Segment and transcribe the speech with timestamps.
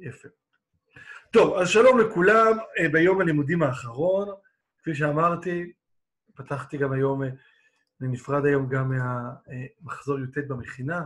[0.00, 0.28] יפה.
[1.30, 4.28] טוב, אז שלום לכולם, אה, ביום הלימודים האחרון,
[4.78, 5.72] כפי שאמרתי,
[6.34, 7.30] פתחתי גם היום, אני
[8.02, 11.04] אה, נפרד היום גם מהמחזור י"ט במכינה,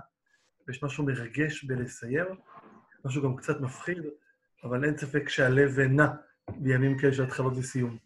[0.69, 2.27] ויש משהו מרגש בלסיים,
[3.05, 4.03] משהו גם קצת מפחיד,
[4.65, 6.07] אבל אין ספק שהלב נע
[6.57, 7.99] בימים כאלה של התחלות וסיום.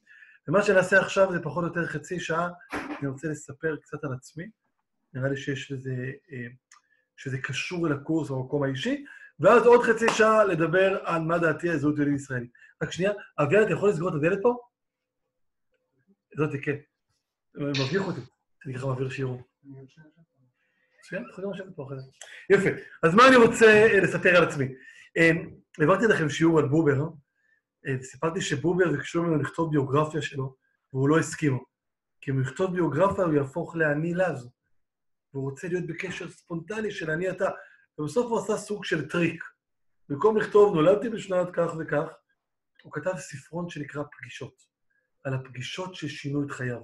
[0.48, 4.50] ומה שנעשה עכשיו זה פחות או יותר חצי שעה, אני רוצה לספר קצת על עצמי,
[5.14, 6.46] נראה לי שיש לזה, אה,
[7.16, 9.04] שזה קשור אל הקורס במקום האישי,
[9.40, 12.50] ואז עוד חצי שעה לדבר על מה דעתי על זהות יהודית ישראלית.
[12.82, 14.56] רק שנייה, אביעד, אתה יכול לסגור את הדלת פה?
[16.36, 16.76] זאתי, כן.
[17.54, 18.20] מביך אותי.
[18.66, 19.42] אני ככה מעביר שיעור.
[19.64, 22.10] מצוין, אתה יכול גם לשבת פה אחרי זה.
[22.50, 22.80] יפה.
[23.02, 24.66] אז מה אני רוצה אה, לספר על עצמי?
[25.16, 25.30] אה,
[25.78, 27.08] העברתי לכם שיעור על בובר,
[27.86, 30.56] אה, וסיפרתי שבובר ביקשו ממנו לכתוב ביוגרפיה שלו,
[30.92, 31.58] והוא לא הסכים.
[32.20, 34.50] כי אם הוא יכתוב ביוגרפיה, הוא יהפוך לאני לז.
[35.34, 37.50] והוא רוצה להיות בקשר ספונטני של אני אתה.
[37.98, 39.44] ובסוף הוא עשה סוג של טריק.
[40.08, 42.08] במקום לכתוב נולדתי בשנת כך וכך,
[42.82, 44.62] הוא כתב ספרון שנקרא פגישות,
[45.24, 46.80] על הפגישות ששינו את חייו.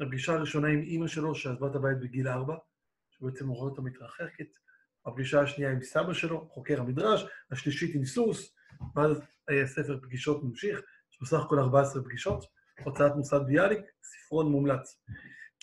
[0.00, 2.56] הפגישה הראשונה עם אימא שלו, שעזבה את הבית בגיל ארבע,
[3.10, 4.46] שבעצם הוא רואה אותה מתרחקת.
[5.06, 8.54] הפגישה השנייה עם סבא שלו, חוקר המדרש, השלישית עם סוס,
[8.96, 10.78] ואז היה ספר פגישות ממשיך,
[11.12, 12.44] יש בסך הכל 14 פגישות,
[12.84, 15.00] הוצאת מוסד ביאליק, ספרון מומלץ.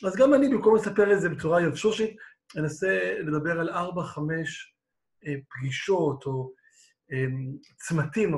[0.05, 2.17] אז גם אני, במקום לספר את זה בצורה יבשושית,
[2.57, 4.75] אנסה לדבר על ארבע, חמש
[5.25, 6.53] אה, פגישות או
[7.11, 7.25] אה,
[7.77, 8.33] צמתים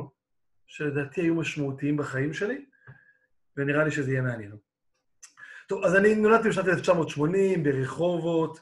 [0.67, 2.65] שלדעתי היו משמעותיים בחיים שלי,
[3.57, 4.55] ונראה לי שזה יהיה מעניין.
[5.67, 8.59] טוב, אז אני נולדתי בשנת 1980 ברחובות,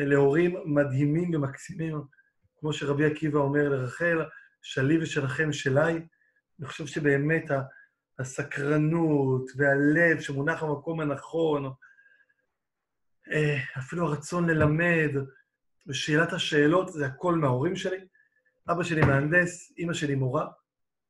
[0.00, 2.02] אה, להורים מדהימים ומקסימים,
[2.56, 4.18] כמו שרבי עקיבא אומר לרחל,
[4.62, 5.92] שלי ושלכם שלי.
[6.60, 7.50] אני חושב שבאמת
[8.18, 11.70] הסקרנות והלב שמונח במקום הנכון,
[13.78, 15.10] אפילו הרצון ללמד,
[15.86, 17.98] ושאלת השאלות, זה הכל מההורים שלי.
[18.68, 20.46] אבא שלי מהנדס, אימא שלי מורה,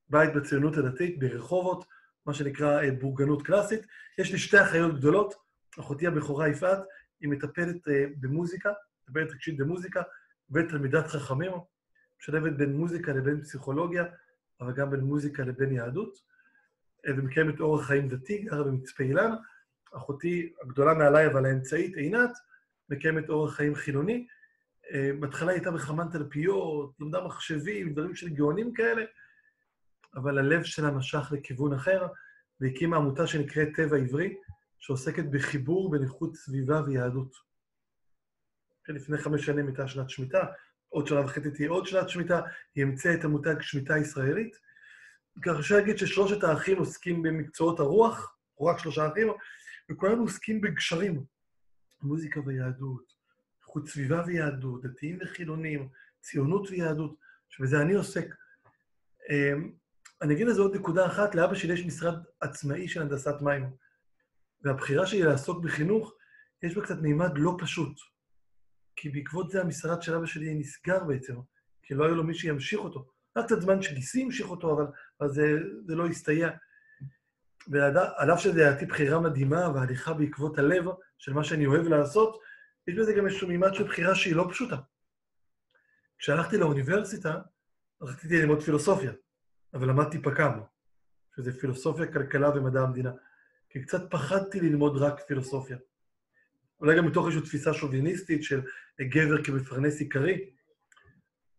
[0.08, 1.84] בית בציונות הדתית, ברחובות,
[2.26, 3.80] מה שנקרא אה, בורגנות קלאסית.
[4.18, 5.34] יש לי שתי אחיות גדולות,
[5.80, 6.78] אחותי הבכורה יפעת,
[7.20, 8.72] היא מטפלת אה, במוזיקה,
[9.08, 10.02] מטפלת רגשית במוזיקה,
[10.50, 11.52] ותלמידת חכמים,
[12.20, 14.04] משלבת בין מוזיקה לבין פסיכולוגיה,
[14.60, 16.18] אבל גם בין מוזיקה לבין יהדות,
[17.06, 19.30] ומקיימת אורח חיים דתי, גרה במצפה אילן.
[19.96, 22.30] אחותי הגדולה מעליי, אבל האמצעית, עינת,
[22.88, 24.26] מקיימת אורח חיים חילוני.
[24.92, 29.04] אה, בהתחלה הייתה בחמן תלפיות, למדה מחשבים, דברים של גאונים כאלה,
[30.14, 32.06] אבל הלב שלה משך לכיוון אחר,
[32.60, 34.36] והקימה עמותה שנקראת טבע עברי,
[34.78, 37.50] שעוסקת בחיבור בין איכות סביבה ויהדות.
[38.88, 40.44] לפני חמש שנים הייתה שנת שמיטה,
[40.88, 42.40] עוד שנה וחצי תהיה עוד שנת שמיטה,
[42.74, 44.56] היא המציאה את המותג שמיטה ישראלית.
[45.42, 49.28] ככה אפשר להגיד ששלושת האחים עוסקים במקצועות הרוח, רק שלושה אחים,
[49.90, 51.24] וכולנו עוסקים בגשרים,
[52.02, 53.12] מוזיקה ויהדות,
[53.60, 55.88] איכות סביבה ויהדות, דתיים וחילונים,
[56.20, 57.16] ציונות ויהדות,
[57.48, 58.26] שבזה אני עוסק.
[59.30, 59.72] אמ,
[60.22, 63.70] אני אגיד לזה עוד נקודה אחת, לאבא שלי יש משרד עצמאי של הנדסת מים,
[64.62, 66.14] והבחירה שלי לעסוק בחינוך,
[66.62, 67.98] יש בה קצת מימד לא פשוט.
[68.96, 71.34] כי בעקבות זה המשרד של אבא שלי נסגר בעצם,
[71.82, 73.10] כי לא היה לו מי שימשיך אותו.
[73.36, 74.72] רק קצת זמן שגיסי המשיך אותו,
[75.20, 76.50] אבל, זה, זה לא הסתייע.
[77.68, 80.84] ועל אף שזה לדעתי בחירה מדהימה והליכה בעקבות הלב
[81.18, 82.40] של מה שאני אוהב לעשות,
[82.86, 84.76] יש בזה גם איזשהו מימד של בחירה שהיא לא פשוטה.
[86.18, 87.38] כשהלכתי לאוניברסיטה,
[88.02, 89.12] רציתי ללמוד פילוסופיה,
[89.74, 90.60] אבל למדתי פק"ם,
[91.36, 93.12] שזה פילוסופיה, כלכלה ומדע המדינה.
[93.70, 95.76] כי קצת פחדתי ללמוד רק פילוסופיה.
[96.80, 98.62] אולי גם מתוך איזושהי תפיסה שוביניסטית של
[99.00, 100.50] גבר כמפרנס עיקרי.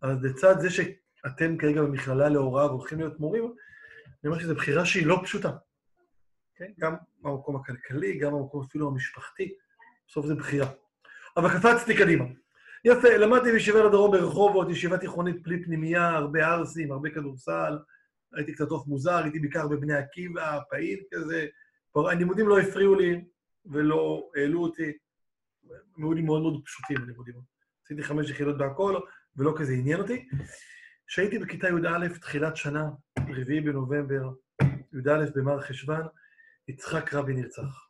[0.02, 5.06] אז לצד זה שאתם כרגע במכללה להוראה והולכים להיות מורים, אני אומר שזו בחירה שהיא
[5.06, 5.52] לא פשוטה.
[6.62, 6.72] כן?
[6.80, 9.54] גם במקום הכלכלי, גם במקום אפילו המשפחתי,
[10.08, 10.68] בסוף זה בחירה.
[11.38, 12.26] אבל קפצתי קדימה.
[12.86, 17.78] יפה, למדתי בישיבה לדרום ברחובות, ישיבה תיכונית בלי פנימייה, הרבה ערסים, הרבה כדורסל,
[18.34, 21.48] הייתי קצת עוף מוזר, הייתי בעיקר בבני עקיבא, פעיל כזה.
[21.96, 23.24] הלימודים לא הפריעו לי
[23.66, 24.92] ולא העלו אותי.
[25.98, 27.36] הם היו לי מאוד מאוד פשוטים, הלימודים.
[27.86, 29.00] עשיתי חמש יחידות בהכל,
[29.38, 30.30] ולא כזה עניין אותי.
[31.08, 32.90] כשהייתי בכיתה י"א, תחילת שנה,
[33.20, 34.30] רביעי בנובמבר,
[34.94, 36.02] י"א במר חשוון,
[36.72, 37.88] יצחק רבין נרצח.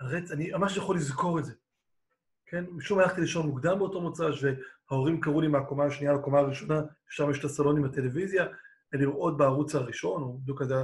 [0.00, 0.30] הרצ...
[0.30, 1.52] אני ממש יכול לזכור את זה.
[2.46, 2.64] כן?
[2.70, 4.44] משום הלכתי לישון מוקדם באותו מוצ"ש,
[4.90, 8.46] וההורים קראו לי מהקומה השנייה לקומה הראשונה, שם יש את הסלון עם הטלוויזיה,
[8.92, 10.74] לראות בערוץ הראשון, או בדיוק כזה,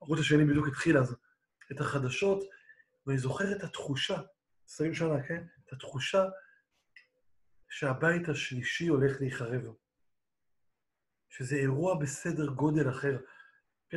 [0.00, 1.16] הערוץ השני בדיוק התחיל אז,
[1.72, 2.44] את החדשות,
[3.06, 4.20] ואני זוכר את התחושה,
[4.68, 5.44] 20 שנה, כן?
[5.64, 6.24] את התחושה
[7.68, 9.62] שהבית השלישי הולך להיחרב.
[11.28, 13.18] שזה אירוע בסדר גודל אחר.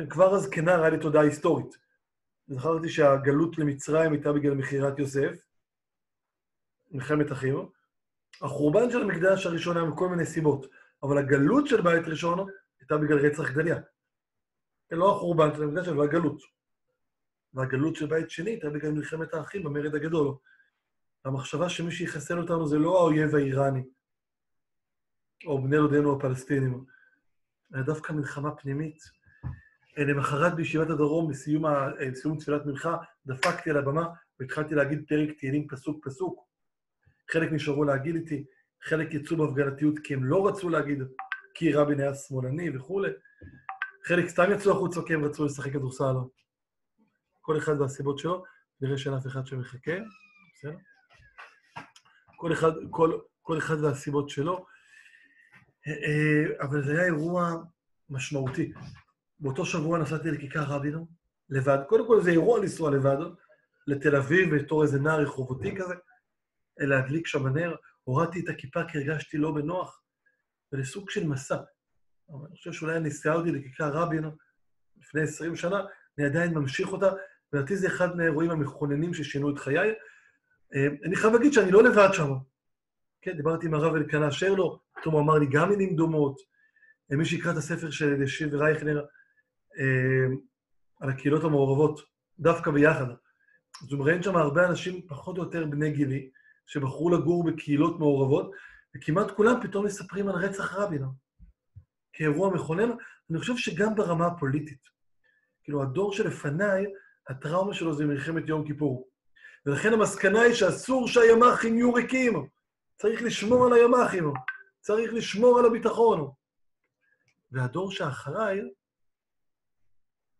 [0.00, 1.78] כן, כבר אז כנער היה לי תודעה היסטורית.
[2.46, 5.44] זכרתי שהגלות למצרים הייתה בגלל מכירת יוסף,
[6.90, 7.68] מלחמת אחים.
[8.42, 10.66] החורבן של המקדש הראשון היה מכל מיני סיבות.
[11.02, 12.48] אבל הגלות של בית ראשון
[12.80, 13.80] הייתה בגלל רצח גדליה.
[14.90, 16.42] לא החורבן של המקדש, אבל הגלות.
[17.54, 20.34] והגלות של בית שני הייתה בגלל מלחמת האחים במרד הגדול.
[21.24, 23.82] המחשבה שמי שיחסל אותנו זה לא האויב האיראני,
[25.46, 26.84] או בני דודינו הפלסטינים,
[27.74, 29.19] אלא דווקא מלחמה פנימית.
[29.96, 31.64] למחרת בישיבת הדרום, בסיום,
[32.40, 32.96] תפילת מנחה,
[33.26, 34.08] דפקתי על הבמה
[34.40, 36.46] והתחלתי להגיד פרק תהילים פסוק-פסוק.
[37.32, 38.44] חלק נשארו להגיד איתי,
[38.82, 41.02] חלק יצאו בהפגנתיות כי הם לא רצו להגיד,
[41.54, 43.10] כי רבין היה שמאלני וכולי.
[44.04, 46.14] חלק סתם יצאו החוצה כי הם רצו לשחק כדורסל.
[47.40, 48.44] כל אחד והסיבות שלו,
[48.80, 49.92] נראה שאין אף אחד שמחכה,
[50.54, 50.76] בסדר?
[52.36, 54.66] כל אחד, כל, כל אחד והסיבות שלו.
[56.60, 57.54] אבל זה היה אירוע
[58.10, 58.72] משמעותי.
[59.40, 61.04] באותו שבוע נסעתי לכיכר רבין,
[61.50, 61.78] לבד.
[61.88, 63.16] קודם כל זה אירוע לנסוע לבד,
[63.86, 65.94] לתל אביב, בתור איזה נער רחובותי כזה,
[66.78, 67.74] להדליק שם נר.
[68.04, 70.02] הורדתי את הכיפה כי הרגשתי לא בנוח,
[70.72, 71.56] ולסוג של מסע.
[72.30, 74.24] אבל אני חושב שאולי הנסיעה אותי לכיכר רבין
[74.96, 75.80] לפני 20 שנה,
[76.18, 77.10] אני עדיין ממשיך אותה,
[77.52, 79.92] ולדעתי זה אחד מהאירועים המכוננים ששינו את חיי.
[81.04, 82.32] אני חייב להגיד שאני לא לבד שם.
[83.22, 86.40] כן, דיברתי עם הרב אלקנה שרלו, פתאום הוא אמר לי גם מילים דומות.
[87.10, 89.04] מי שיקרא את הספר של אלישיב רייכנר
[91.00, 92.00] על הקהילות המעורבות,
[92.38, 93.06] דווקא ביחד.
[93.82, 96.30] אז הוא מראיין שם הרבה אנשים פחות או יותר בני גילי,
[96.66, 98.50] שבחרו לגור בקהילות מעורבות,
[98.96, 101.04] וכמעט כולם פתאום מספרים על רצח רבין
[102.12, 102.90] כאירוע מכונן.
[103.30, 104.80] אני חושב שגם ברמה הפוליטית.
[105.64, 106.86] כאילו, הדור שלפניי,
[107.28, 109.08] הטראומה שלו זה מלחמת יום כיפור.
[109.66, 112.48] ולכן המסקנה היא שאסור שהימ"חים יהיו ריקים.
[112.96, 114.32] צריך לשמור על הימ"חים,
[114.80, 116.30] צריך לשמור על הביטחון.
[117.52, 118.60] והדור שאחריי,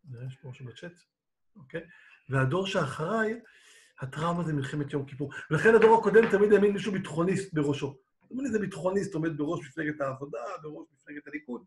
[0.09, 0.93] נראה יש פה משהו בצ'אט,
[1.55, 1.81] אוקיי?
[2.29, 3.39] והדור שאחריי,
[3.99, 5.31] הטראומה זה מלחמת יום כיפור.
[5.51, 7.97] ולכן הדור הקודם תמיד האמין מישהו ביטחוניסט בראשו.
[8.29, 11.63] תמיד איזה ביטחוניסט עומד בראש מפלגת העבודה, בראש מפלגת הליכוד.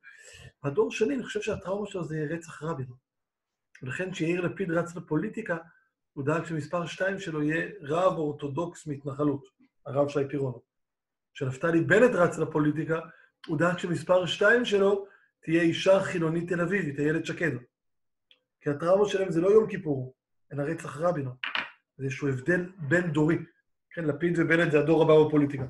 [0.62, 2.86] הדור שני, אני חושב שהטראומה שלו זה רצח רבין.
[3.82, 5.56] ולכן כשיאיר לפיד רץ לפוליטיקה,
[6.12, 9.48] הוא דאג שמספר שתיים שלו יהיה רב אורתודוקס מהתנחלות,
[9.86, 10.54] הרב שי פירון.
[11.34, 13.00] כשנפתלי בנט רץ לפוליטיקה,
[13.46, 15.06] הוא דאג שמספר שתיים שלו
[15.42, 17.50] תהיה אישה חילונית תל אביבית, איילת שקד.
[18.64, 20.14] כי הטראומה שלהם זה לא יום כיפור,
[20.52, 21.28] אלא רצח רבין.
[21.96, 23.38] זה איזשהו הבדל בין דורי.
[23.90, 25.64] כן, לפיד ובנט זה הדור הבא בפוליטיקה,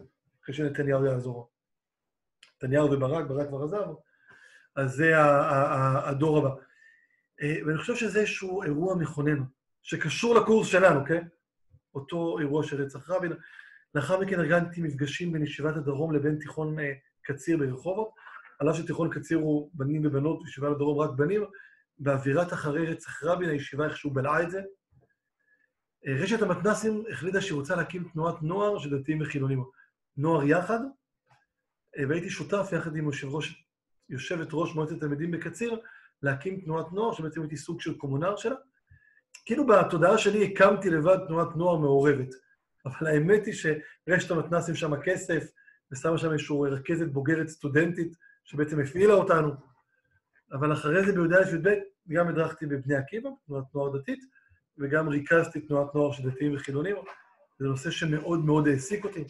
[0.44, 1.50] אחרי שנתניהו יעזור.
[2.56, 3.86] נתניהו וברק, ברק כבר עזב,
[4.76, 6.54] אז זה הדור הבא.
[7.66, 9.42] ואני חושב שזה איזשהו אירוע מכונן,
[9.82, 11.26] שקשור לקורס שלנו, כן?
[11.94, 13.32] אותו אירוע של רצח רבין.
[13.94, 16.76] לאחר מכן ארגנתי מפגשים בין ישיבת הדרום לבין תיכון
[17.22, 18.10] קציר ברחובות,
[18.58, 21.44] על אף שתיכון קציר הוא בנים ובנות, וישיבה לדרום רק בנים,
[21.98, 24.62] באווירת אחרי רצח רבין, הישיבה איכשהו בלעה את זה.
[26.06, 29.64] רשת המתנ"סים החליטה שהיא רוצה להקים תנועת נוער של דתיים וחילונים.
[30.16, 30.78] נוער יחד,
[32.08, 33.64] והייתי שותף יחד עם יושב ראש,
[34.08, 35.80] יושבת ראש מועצת תלמידים בקציר,
[36.22, 38.56] להקים תנועת נוער, שבעצם הייתי סוג של קומונר שלה.
[39.44, 42.34] כאילו בתודעה שלי הקמתי לבד תנועת נוער מעורבת.
[42.86, 45.44] אבל האמת היא שרשת המתנ"סים שם כסף,
[45.92, 49.73] ושמה שם איזושהי רכזת בוגרת סטודנטית, שבעצם הפעילה אותנו.
[50.52, 51.68] אבל אחרי זה בי"א י"ב
[52.08, 54.24] גם הדרכתי בבני עקיבא, תנועת נוער דתית,
[54.78, 56.96] וגם ריכזתי תנועת נוער של דתיים וחילונים.
[57.58, 59.24] זה נושא שמאוד מאוד העסיק אותי.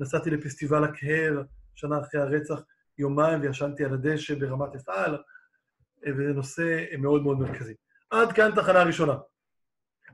[0.00, 1.44] נסעתי לפסטיבל הקהל,
[1.74, 2.60] שנה אחרי הרצח,
[2.98, 5.18] יומיים, וישנתי על הדשא ברמת אפעל,
[6.06, 7.74] וזה נושא מאוד מאוד מרכזי.
[8.10, 9.14] עד כאן תחנה ראשונה.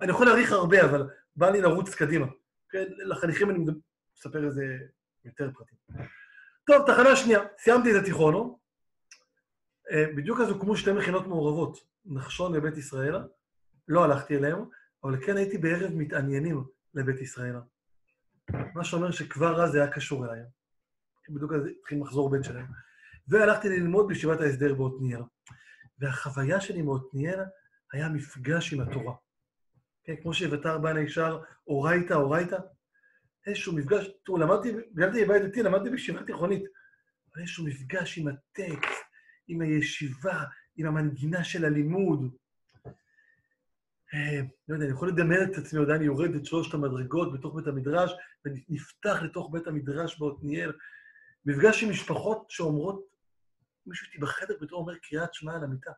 [0.01, 2.27] אני יכול להעריך הרבה, אבל בא לי לרוץ קדימה.
[2.71, 2.85] כן?
[2.99, 3.59] לחניכים אני
[4.17, 4.79] מספר איזה
[5.25, 5.79] יותר פרטים.
[6.67, 7.41] טוב, תחנה שנייה.
[7.59, 8.59] סיימתי את התיכונו.
[10.17, 13.17] בדיוק אז הוקמו שתי מכינות מעורבות, נחשון ובית ישראל.
[13.89, 14.65] לא הלכתי אליהם,
[15.05, 17.57] אבל כן הייתי בערב מתעניינים לבית ישראל.
[18.75, 20.41] מה שאומר שכבר אז זה היה קשור אליי.
[21.29, 22.67] בדיוק אז התחיל מחזור בן שלהם.
[23.29, 25.21] והלכתי ללמוד בישיבת ההסדר בעתניאל.
[25.99, 27.41] והחוויה שלי מעתניאל
[27.93, 29.15] היה מפגש עם התורה.
[30.05, 32.57] כן, כמו שאביתר בנה ישר, אורייתא, אורייתא.
[33.47, 36.63] איזשהו מפגש, תראו, למדתי, גדלתי בבית דתי, למדתי בישיבה תיכונית,
[37.33, 39.10] אבל איזשהו מפגש עם הטקסט,
[39.51, 40.45] עם הישיבה,
[40.77, 42.35] עם המנגינה של הלימוד.
[44.69, 48.13] לא יודע, אני יכול לדמיין את עצמי, עדיין יורד את שלושת המדרגות בתוך בית המדרש,
[48.45, 50.73] ונפתח לתוך בית המדרש בעתניאל.
[51.45, 53.07] מפגש עם משפחות שאומרות,
[53.87, 55.91] מישהו איתי בחדר פתאום אומר קריאת שמע על המיטה,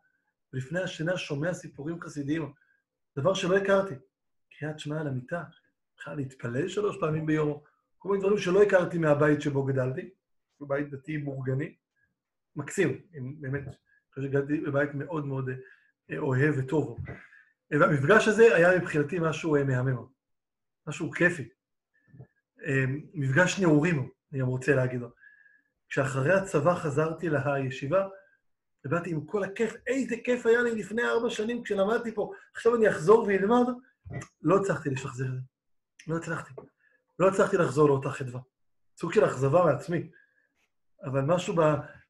[0.53, 2.53] ולפני השינה שומע סיפורים חסידיים.
[3.17, 3.95] דבר שלא הכרתי.
[4.59, 5.45] קריאת שמע על המיטה,
[5.99, 7.61] בכלל להתפלל שלוש פעמים ביום,
[7.99, 10.11] כל מיני דברים שלא הכרתי מהבית שבו גדלתי,
[10.61, 11.75] בבית דתי בורגני.
[12.57, 13.01] מקסים,
[13.41, 13.75] באמת, אני
[14.15, 15.51] חושב שגדלתי בבית מאוד מאוד
[16.19, 16.99] אוהב וטוב.
[17.71, 20.07] והמפגש הזה היה מבחינתי משהו מהמם,
[20.87, 21.49] משהו כיפי.
[23.15, 25.03] מפגש נעורים, אני גם רוצה להגיד.
[25.89, 28.09] כשאחרי הצבא חזרתי לישיבה,
[28.85, 32.89] ובאתי עם כל הכיף, איזה כיף היה לי לפני ארבע שנים כשלמדתי פה, עכשיו אני
[32.89, 33.67] אחזור ואלמד,
[34.43, 35.39] לא הצלחתי לשחזר את זה.
[36.07, 36.55] לא הצלחתי.
[37.19, 38.41] לא הצלחתי לחזור לאותה חדווה.
[38.99, 40.11] סוג של אכזבה מעצמי.
[41.05, 41.61] אבל משהו, ב,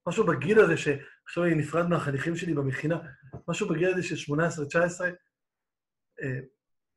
[0.09, 2.99] משהו בגיל הזה, שעכשיו אני נפרד מהחניכים שלי במכינה,
[3.49, 5.05] משהו בגיל הזה של 18-19,
[6.23, 6.41] אה,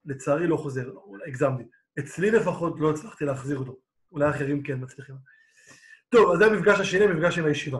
[0.05, 1.63] לצערי לא חוזר, אולי הגזמתי.
[1.99, 3.77] אצלי לפחות לא הצלחתי להחזיר אותו.
[4.11, 5.15] אולי אחרים כן מצליחים.
[6.09, 7.79] טוב, אז זה המפגש השני, המפגש עם הישיבה.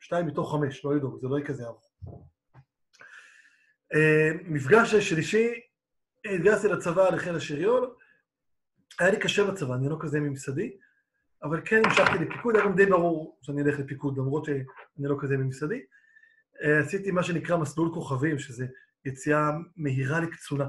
[0.00, 1.92] שתיים מתוך חמש, לא לדאוג, זה לא יהיה כזה ארוך.
[3.94, 5.60] אה, מפגש השלישי,
[6.24, 7.90] התגייסתי לצבא לחיל השריון.
[9.00, 10.76] היה לי קשה בצבא, אני לא כזה ממסדי,
[11.42, 14.64] אבל כן המשכתי לפיקוד, היה גם די ברור שאני אלך לפיקוד, למרות שאני
[14.98, 15.82] לא כזה ממסדי.
[16.62, 18.66] אה, עשיתי מה שנקרא מסלול כוכבים, שזה
[19.04, 20.68] יציאה מהירה לקצונה.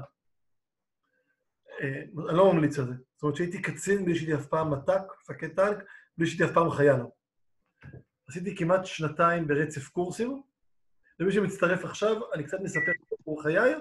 [1.80, 2.92] אה, אני לא ממליץ על זה.
[2.92, 5.78] זאת אומרת שהייתי קצין בלי שהייתי אף פעם מת"ק, מפקד טנק,
[6.18, 7.00] בלי שהייתי אף פעם חייל.
[8.28, 10.42] עשיתי כמעט שנתיים ברצף קורסים,
[11.20, 13.74] ומי שמצטרף עכשיו, אני קצת מספר את סיפור חיי,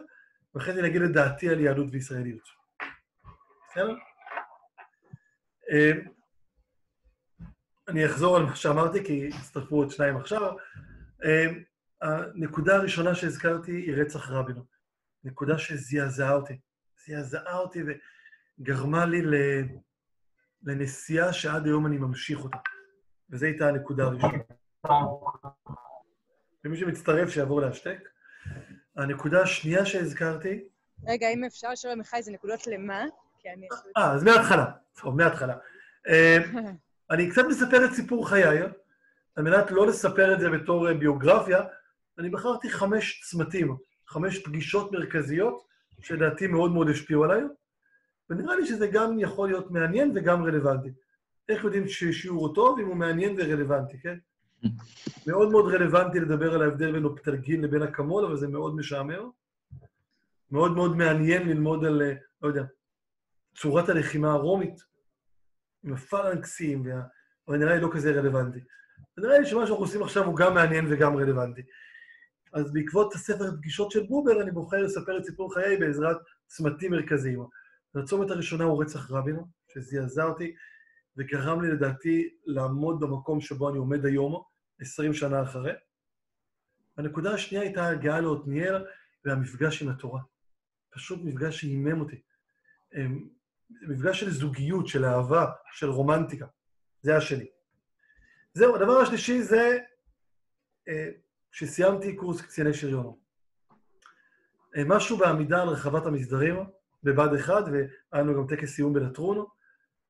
[0.55, 2.43] ואחרי זה נגיד את דעתי על יהדות וישראליות.
[3.71, 3.95] בסדר?
[7.88, 10.55] אני אחזור על מה שאמרתי, כי הצטרפו עוד שניים עכשיו.
[11.23, 11.45] אה,
[12.01, 14.55] הנקודה הראשונה שהזכרתי היא רצח רבין.
[15.23, 16.59] נקודה שזעזעה אותי.
[17.07, 17.83] זעזעה אותי
[18.59, 19.21] וגרמה לי
[20.63, 22.57] לנסיעה שעד היום אני ממשיך אותה.
[23.29, 24.38] וזו הייתה הנקודה הראשונה.
[26.65, 28.09] ומי שמצטרף, שיעבור להשתק.
[28.95, 30.63] הנקודה השנייה שהזכרתי...
[31.07, 33.05] רגע, אם אפשר לשאול עמיחי, זה נקודות למה?
[33.39, 33.67] כי אני...
[33.97, 34.65] אה, אז מההתחלה.
[35.01, 35.55] טוב, מההתחלה.
[37.12, 38.62] אני קצת מספר את סיפור חיי,
[39.36, 41.62] על מנת לא לספר את זה בתור אה, ביוגרפיה,
[42.18, 43.75] אני בחרתי חמש צמתים,
[44.08, 45.63] חמש פגישות מרכזיות,
[46.01, 47.41] שלדעתי מאוד מאוד השפיעו עליי,
[48.30, 50.89] ונראה לי שזה גם יכול להיות מעניין וגם רלוונטי.
[51.50, 54.18] איך יודעים ששיעור הוא טוב אם הוא מעניין ורלוונטי, כן?
[55.27, 59.25] מאוד מאוד רלוונטי לדבר על ההבדל בין אופטלגין לבין אקמול, אבל זה מאוד משעמר.
[60.51, 62.63] מאוד מאוד מעניין ללמוד על, אה, לא יודע,
[63.56, 64.90] צורת הלחימה הרומית,
[65.83, 67.01] עם הפלנקסים, וה...
[67.47, 68.59] אבל נראה לי לא כזה רלוונטי.
[69.17, 71.61] ונראה לי שמה שאנחנו עושים עכשיו הוא גם מעניין וגם רלוונטי.
[72.53, 77.45] אז בעקבות הספר פגישות של בובר, אני בוחר לספר את סיפור חיי בעזרת צמתים מרכזיים.
[77.95, 79.39] הצומת הראשונה הוא רצח רבין,
[79.73, 80.55] שזעזע אותי
[81.17, 84.43] וגרם לי לדעתי לעמוד במקום שבו אני עומד היום,
[84.79, 85.71] 20 שנה אחרי.
[86.97, 88.85] הנקודה השנייה הייתה הגעה לעתניאל
[89.25, 90.21] והמפגש עם התורה.
[90.89, 92.21] פשוט מפגש שהימם אותי.
[93.82, 96.46] מפגש של זוגיות, של אהבה, של רומנטיקה.
[97.01, 97.46] זה השני.
[98.54, 99.78] זהו, הדבר השלישי זה
[100.88, 101.10] אה,
[101.51, 103.16] שסיימתי קורס קציני שריון.
[104.78, 106.56] אה, משהו בעמידה על רחבת המסדרים,
[107.04, 109.46] בבה"ד 1, והיה לנו גם טקס סיום בלטרון,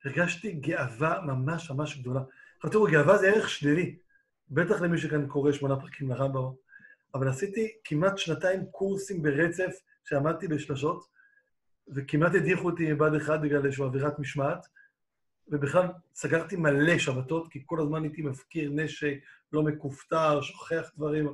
[0.06, 2.22] הרגשתי גאווה ממש ממש גדולה.
[2.58, 3.98] עכשיו תראו, גאווה זה ערך שלילי,
[4.50, 6.52] בטח למי שכאן קורא שמונה פרקים לרמב"ם,
[7.16, 9.72] אבל עשיתי כמעט שנתיים קורסים ברצף,
[10.04, 11.06] שעמדתי בשלשות,
[11.92, 14.68] וכמעט הדיחו אותי מבה"ד 1 בגלל איזושהי אווירת משמעת,
[15.48, 19.18] ובכלל סגרתי מלא שבתות, כי כל הזמן הייתי מפקיר נשק,
[19.54, 21.34] לא מכופתר, שוכח דברים.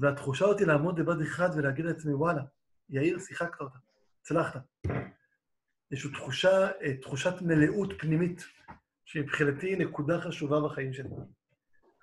[0.00, 2.42] והתחושה אותי לעמוד לבד אחד ולהגיד לעצמי, וואלה,
[2.90, 3.78] יאיר, שיחקת אותה,
[4.20, 4.62] הצלחת.
[5.90, 8.44] איזושהי תחושה, אה, תחושת מלאות פנימית,
[9.04, 11.08] שמבחינתי היא נקודה חשובה בחיים שלי.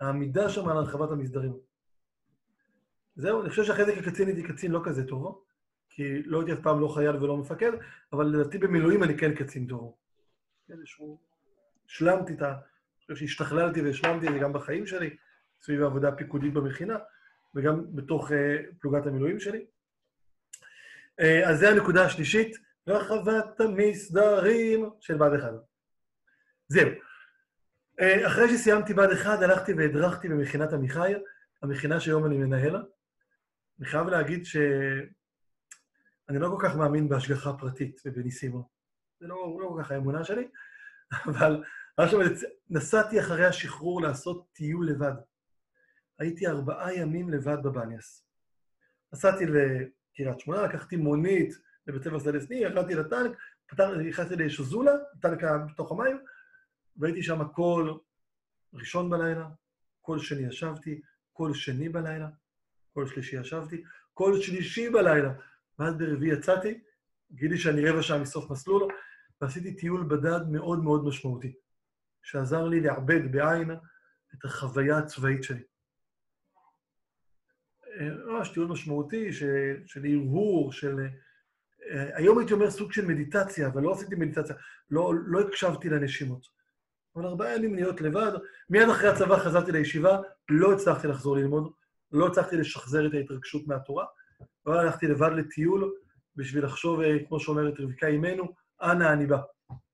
[0.02, 1.54] העמידה שם על הרחבת המסדרים.
[3.16, 5.44] זהו, אני חושב שאחרי זה כקצין הייתי קצין לא כזה טוב,
[6.00, 7.72] כי לא הייתי אף פעם לא חייל ולא מפקד,
[8.14, 9.96] אבל לדעתי במילואים אני כן קצין טוב.
[10.70, 11.20] איזשהו...
[11.90, 12.48] השלמתי את ה...
[12.48, 15.18] אני חושב שהשתכללתי והשלמתי את זה גם בחיים שלי,
[15.62, 16.98] סביב העבודה הפיקודית במכינה,
[17.56, 18.34] וגם בתוך uh,
[18.80, 19.66] פלוגת המילואים שלי.
[21.22, 25.54] Uh, אז זו הנקודה השלישית, רחבת המסדרים של בה"ד 1.
[26.68, 26.90] זהו.
[28.02, 31.14] Uh, אחרי שסיימתי בה"ד 1, הלכתי והדרכתי במכינת עמיחי,
[31.62, 32.76] המכינה שהיום אני מנהל.
[33.80, 34.46] אני חייב להגיד
[36.30, 38.52] שאני לא כל כך מאמין בהשגחה פרטית ובניסים.
[39.20, 40.48] זה לא, לא כל כך האמונה שלי,
[41.26, 41.64] אבל
[41.98, 42.20] עכשיו
[42.70, 45.14] נסעתי אחרי השחרור לעשות טיול לבד.
[46.20, 48.26] הייתי ארבעה ימים לבד בבניאס.
[49.14, 51.54] נסעתי לקריית שמונה, לקחתי מונית
[51.88, 53.38] לבית ספר שדה סני, ירדתי לטנק,
[54.08, 55.40] נכנסתי לשוזולה, טנק
[55.72, 56.20] בתוך המים,
[56.98, 57.98] והייתי שם כל
[58.74, 59.48] ראשון בלילה,
[60.02, 61.02] כל שני ישבתי,
[61.34, 62.28] כל שני בלילה,
[62.94, 63.84] כל שלישי ישבתי,
[64.14, 65.34] כל שלישי בלילה,
[65.80, 66.80] ואז ברביעי יצאתי,
[67.32, 68.92] גילי שאני רבע שעה מסוף מסלול,
[69.42, 71.54] ועשיתי טיול בדד מאוד מאוד משמעותי,
[72.24, 73.72] שעזר לי לעבד בעין
[74.34, 75.64] את החוויה הצבאית שלי.
[78.26, 79.34] ממש טיול משמעותי
[79.86, 81.08] של הרהור, של...
[82.14, 84.56] היום הייתי אומר סוג של מדיטציה, אבל לא עשיתי מדיטציה,
[84.92, 86.48] לא, לא הקשבתי לנשימות.
[87.16, 88.32] אבל ארבעה ימים להיות לבד.
[88.70, 91.74] מיד אחרי הצבא חזרתי לישיבה, לא הצלחתי לחזור ללמוד,
[92.12, 94.06] לא הצלחתי לשחזר את ההתרגשות מהתורה,
[94.66, 95.94] אבל הלכתי לבד לטיול
[96.36, 99.42] בשביל לחשוב, אה, כמו שאומרת רבקה אימנו, אנה אני בא,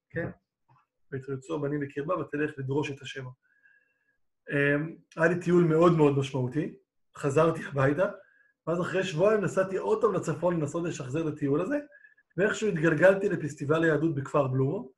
[0.09, 0.29] כן?
[1.11, 3.25] ויתרצו בנים בקרבה ותלך לדרוש את השם.
[4.51, 6.75] אמ, היה לי טיול מאוד מאוד משמעותי,
[7.17, 8.05] חזרתי הביתה,
[8.67, 11.77] ואז אחרי שבועיים נסעתי עוד פעם לצפון לנסות לשחזר את הטיול הזה,
[12.37, 14.91] ואיכשהו התגלגלתי לפסטיבל היהדות בכפר בלומו.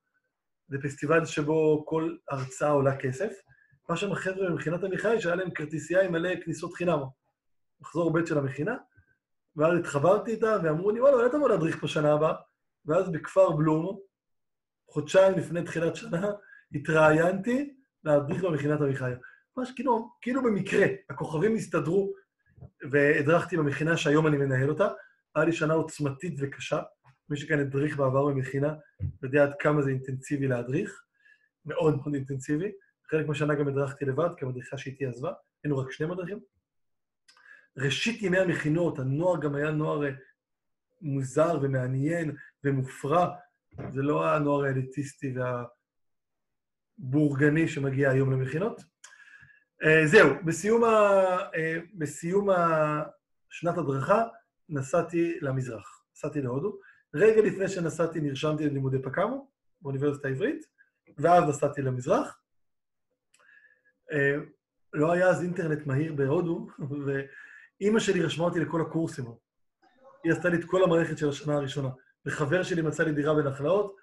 [0.68, 3.34] זה פסטיבל שבו כל הרצאה עולה כסף.
[3.90, 7.00] מה שם החבר'ה ממכינת עמיחי, שהיה להם כרטיסייה עם מלא כניסות חינם.
[7.82, 8.76] מחזור ב' של המכינה,
[9.58, 12.34] ואז התחברתי איתה, ואמרו לי, וואלה, אולי תבוא להדריך פה שנה הבאה.
[12.86, 14.00] ואז בכפר בלום,
[14.90, 16.32] חודשיים לפני תחילת שנה,
[16.76, 17.74] התראיינתי
[18.04, 19.12] להדריך במכינת עמיחי.
[19.58, 22.14] ממש כאילו, כאילו במקרה, הכוכבים הסתדרו,
[22.92, 24.88] והדרכתי במכינה שהיום אני מנהל אותה.
[25.36, 26.82] היה לי שנה עוצמתית וקשה.
[27.30, 28.74] מי שכאן הדריך בעבר במכינה,
[29.24, 31.04] יודע עד כמה זה אינטנסיבי להדריך,
[31.66, 32.72] מאוד מאוד אינטנסיבי.
[33.12, 35.32] חלק מהשנה גם הדרכתי לבד, כי המדריכה שאיתי עזבה,
[35.64, 36.40] היינו רק שני מדריכים.
[37.78, 40.12] ראשית ימי המכינות, הנוער גם היה נוער אה,
[41.02, 43.36] מוזר ומעניין ומופרע.
[43.94, 45.34] זה לא הנוער האליטיסטי
[47.00, 48.82] והבורגני שמגיע היום למכינות.
[49.84, 50.90] Uh, זהו, בסיום, ה,
[51.40, 51.56] uh,
[51.94, 52.50] בסיום
[53.50, 54.24] שנת הדרכה
[54.70, 56.80] נסעתי למזרח, נסעתי להודו.
[57.14, 60.66] רגע לפני שנסעתי נרשמתי ללימודי פקאמו באוניברסיטה העברית,
[61.18, 62.40] ואז נסעתי למזרח.
[64.12, 64.36] אה,
[64.94, 66.68] לא היה אז אינטרנט מהיר בהודו,
[67.82, 69.26] ואימא שלי רשמה אותי לכל הקורסים.
[70.24, 71.90] היא עשתה לי את כל המערכת של השנה הראשונה.
[72.26, 73.96] וחבר שלי מצא לי דירה בנחלאות,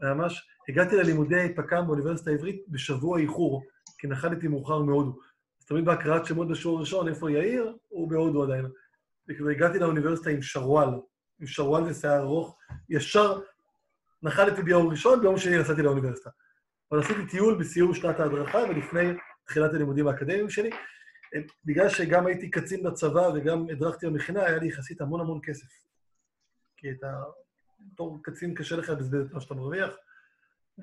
[0.00, 3.62] ממש, הגעתי ללימודי פק"ם באוניברסיטה העברית בשבוע איחור,
[3.98, 5.18] כי נחלתי מאוחר מהודו.
[5.60, 7.76] אז תמיד בהקראת שמות בשיעור הראשון, איפה יאיר?
[7.88, 8.66] הוא בהודו עדיין.
[9.44, 10.88] והגעתי לאוניברסיטה עם שרוואל,
[11.40, 13.40] עם שרוואל ושיער ארוך, ישר
[14.22, 16.30] נחלתי ביום ראשון, ביום שני נסעתי לאוניברסיטה.
[16.90, 19.12] אבל עשיתי טיול בסיום שנת ההדרכה ולפני
[19.44, 20.70] תחילת הלימודים האקדמיים שלי.
[21.64, 25.68] בגלל שגם הייתי קצין בצבא וגם הדרכתי במכינה, היה לי יחסית המון המון כסף.
[26.76, 27.22] כי אתה,
[27.80, 29.94] בתור קצין קשה לך לבזבז את מה שאתה מרוויח,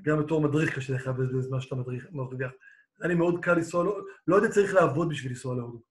[0.01, 1.75] גם בתור מדריך קשה לך לבזבז את מה שאתה
[2.11, 2.51] מרוויח.
[2.99, 5.81] היה לי מאוד קל לנסוע, לא, לא הייתי צריך לעבוד בשביל לנסוע להודו,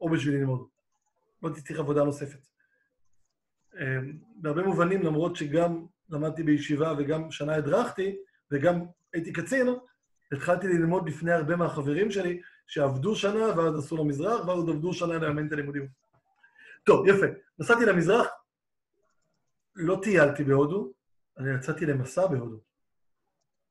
[0.00, 0.68] או בשביל ללמוד.
[1.42, 2.46] לא הייתי צריך עבודה נוספת.
[3.74, 8.16] אמ, בהרבה מובנים, למרות שגם למדתי בישיבה וגם שנה הדרכתי,
[8.52, 8.80] וגם
[9.12, 9.66] הייתי קצין,
[10.32, 15.18] התחלתי ללמוד לפני הרבה מהחברים שלי, שעבדו שנה ואז עשו למזרח, ואז עוד עבדו שנה
[15.18, 15.88] לאמן את הלימודים.
[16.84, 17.26] טוב, יפה.
[17.58, 18.26] נסעתי למזרח,
[19.76, 20.92] לא טיילתי בהודו,
[21.38, 22.60] אני יצאתי למסע בהודו.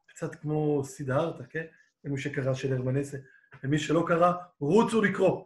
[0.07, 1.65] קצת כמו סידהרתה, כן?
[2.03, 3.17] למי שקרא של הרמנסה.
[3.63, 5.45] למי שלא קרא, רוצו לקרוא.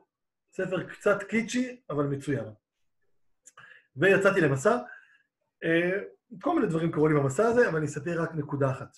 [0.53, 2.45] ספר קצת קיצ'י, אבל מצוין.
[3.95, 4.77] ויצאתי למסע.
[5.63, 5.99] אה,
[6.41, 8.97] כל מיני דברים קרו לי במסע הזה, אבל אני אספר רק נקודה אחת.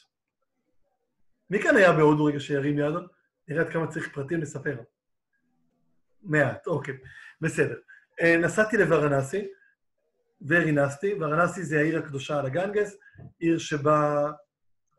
[1.50, 2.94] מי כאן היה בהודו רגע שירים יד?
[3.48, 4.78] נראה עד כמה צריך פרטים לספר.
[6.24, 6.98] מעט, אוקיי,
[7.42, 7.76] בסדר.
[8.22, 9.48] אה, נסעתי לוורנסי,
[10.48, 12.98] ורינסתי, וורנסי זה העיר הקדושה על הגנגס,
[13.40, 14.32] עיר שבה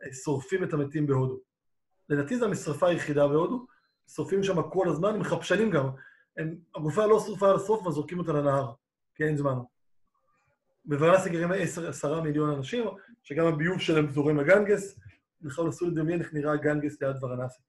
[0.02, 1.40] אה, שורפים את המתים בהודו.
[2.08, 3.66] לדעתי זו המשרפה היחידה בהודו,
[4.14, 5.88] שורפים שם כל הזמן, מחפשנים גם.
[6.36, 8.72] הם, הגופה לא שרופה על הסוף, וזורקים אותה לנהר,
[9.14, 9.54] כי אין זמן.
[10.84, 11.52] בוורנסי גרים
[11.88, 12.84] עשרה מיליון אנשים,
[13.22, 14.98] שגם הביוב שלהם זורם לגנגס,
[15.44, 17.62] בכלל אסור לדמיין איך נראה גנגס ליד ורנסי.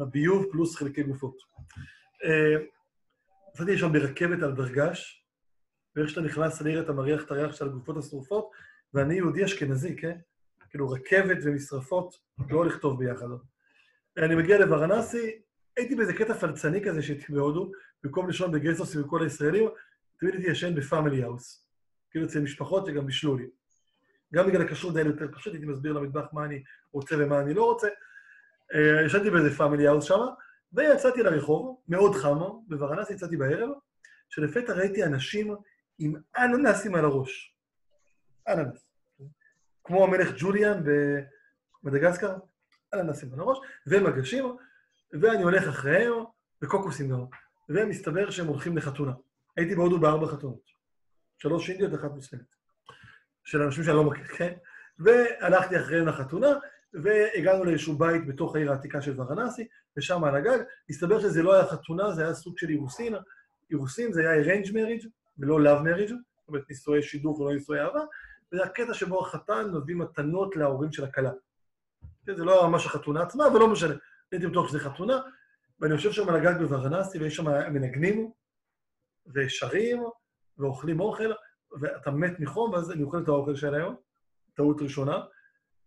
[0.00, 1.36] הביוב פלוס חלקי גופות.
[3.54, 5.26] נסעתי אה, שם ברכבת על דרגש,
[5.96, 8.50] ואיך שאתה נכנס לעיר אתה מריח את הריח של הגופות השרופות,
[8.94, 10.18] ואני יהודי אשכנזי, כן?
[10.70, 12.14] כאילו רכבת ומשרפות,
[12.50, 13.26] לא הולך טוב ביחד.
[14.18, 15.40] אני מגיע לוורנסי,
[15.76, 17.70] הייתי באיזה קטע פלצני כזה שהייתי בהודו,
[18.04, 19.68] במקום לישון ב guest house עם כל הישראלים,
[20.18, 21.68] תמיד הייתי ישן ב family house.
[22.10, 23.46] כאילו אצל משפחות שגם בישלו לי.
[24.34, 27.54] גם בגלל הכשרות זה היה יותר פשוט, הייתי מסביר למטבח מה אני רוצה ומה אני
[27.54, 27.88] לא רוצה.
[28.74, 30.20] אה, ישנתי באיזה family house שם,
[30.72, 33.70] ויצאתי לרחוב, מאוד חם, בוורנאסי יצאתי בערב,
[34.28, 35.54] שלפתע ראיתי אנשים
[35.98, 37.56] עם אננסים על הראש.
[38.48, 38.86] אננס.
[39.84, 40.82] כמו המלך ג'וליאן
[41.82, 42.36] במדגסקר,
[42.94, 44.56] אננסים על הראש, ומגשים,
[45.12, 46.12] ואני הולך אחריהם,
[46.62, 47.24] וקוקוסים גם.
[47.68, 49.12] ומסתבר שהם הולכים לחתונה.
[49.56, 50.70] הייתי בהודו בארבע חתונות.
[51.38, 52.53] שלוש אינדיות, אחת מוסלמית.
[53.44, 54.52] של אנשים שאני לא מכיר, כן?
[54.98, 56.48] והלכתי אחריהם לחתונה,
[56.94, 60.58] והגענו לאיזשהו בית בתוך העיר העתיקה של ורנסי, ושם על הגג.
[60.90, 63.14] הסתבר שזה לא היה חתונה, זה היה סוג של אירוסין.
[63.70, 68.00] אירוסין זה היה arrange marriage, ולא love marriage, זאת אומרת נישואי שידוך ולא נישואי אהבה,
[68.52, 71.30] וזה הקטע שבו החתן מביא מתנות להורים של הכלה.
[72.26, 73.94] כן, זה לא היה ממש החתונה עצמה, אבל לא משנה.
[74.32, 75.20] הייתי בטוח שזה חתונה,
[75.80, 78.30] ואני יושב שם על הגג בוורנסי, ויש שם מנגנים,
[79.34, 80.04] ושרים,
[80.58, 81.32] ואוכלים אוכל,
[81.80, 83.94] ואתה מת מחום, ואז אני אוכל את האוכל שלהם,
[84.54, 85.20] טעות ראשונה,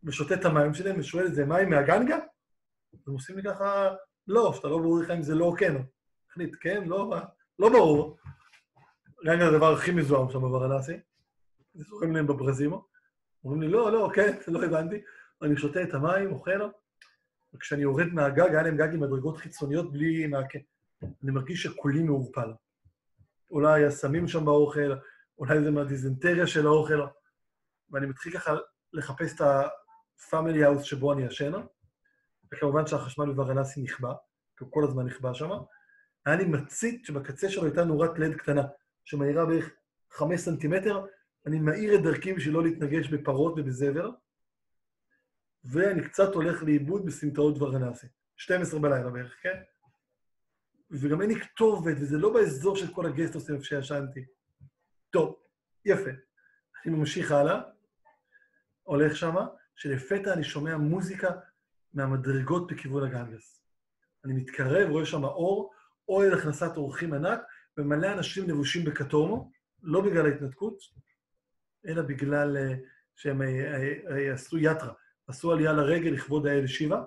[0.04, 2.18] ושותה את המים שלהם, ושואל, זה מים מהגנגה?
[3.08, 3.96] הם עושים לי ככה,
[4.28, 5.76] לא, שאתה לא ברור לך אם זה לא או כן.
[6.30, 7.14] החליט, כן, לא,
[7.60, 8.18] לא ברור.
[9.26, 11.00] רגע, הדבר הכי מזוהם שם בוורנסי,
[11.76, 12.86] זורם להם בברזימו.
[13.44, 15.02] אומרים לי, לא, לא, כן, לא הבנתי.
[15.42, 16.62] אני שותה את המים, אוכל,
[17.54, 20.60] וכשאני יורד מהגג, היה להם גג עם מדרגות חיצוניות בלי מעקה.
[21.04, 22.54] אני מרגיש שכולי מעורפל.
[23.52, 24.94] אולי הסמים שם באוכל,
[25.40, 27.02] אולי זה מהדיזנטריה של האוכל,
[27.92, 28.56] ואני מתחיל ככה
[28.94, 31.52] לחפש את ה-family house שבו אני ישן,
[32.54, 34.14] וכמובן שהחשמל בוורנסי נכבה,
[34.58, 35.50] כי הוא כל הזמן נכבה שם.
[36.26, 38.64] היה לי מצית שבקצה שלו הייתה נורת לד קטנה,
[39.06, 39.70] שמאירה בערך
[40.12, 41.06] חמש סנטימטר,
[41.46, 44.10] אני מאיר את דרכי בשביל לא להתנגש בפרות ובזבר,
[45.64, 48.08] ואני קצת הולך לאיבוד בסמטאות ורנסי.
[48.38, 49.62] 12 בלילה בערך, כן?
[50.92, 54.26] וגם אין לי כתובת, וזה לא באזור של כל הגסטוסים איפה שישנתי.
[55.10, 55.36] טוב,
[55.86, 56.10] יפה.
[56.86, 57.62] אני ממשיך הלאה,
[58.84, 61.28] הולך שמה, שלפתע אני שומע מוזיקה
[61.94, 63.64] מהמדרגות בכיוון הגנגס.
[64.26, 65.74] אני מתקרב, רואה שם אור,
[66.10, 67.40] אוהל הכנסת אורחים ענק,
[67.78, 69.52] ומלא אנשים לבושים בכתום,
[69.84, 70.80] לא בגלל ההתנתקות,
[71.88, 72.78] אלא בגלל uh,
[73.16, 74.94] שהם uh, uh, עשו יתרה,
[75.28, 77.04] עשו עלייה לרגל לכבוד האל שיבה,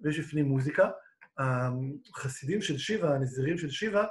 [0.00, 0.90] ויש בפנים מוזיקה.
[1.38, 4.06] החסידים של שיבה, הנזירים של שיבה,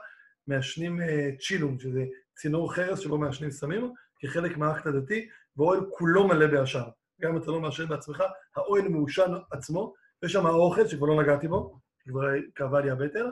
[0.48, 1.04] מעשנים uh,
[1.40, 2.04] צ'ילום, שזה
[2.36, 6.84] צינור חרס שבו מעשנים סמים, כחלק מהאקט הדתי, והאוהל כולו מלא בעשן.
[7.22, 8.24] גם אם אתה לא מעשן בעצמך,
[8.56, 12.22] האוהל מעושן עצמו, יש שם אוכל שכבר לא נגעתי בו, כבר
[12.56, 13.26] כאבה לי הבטן,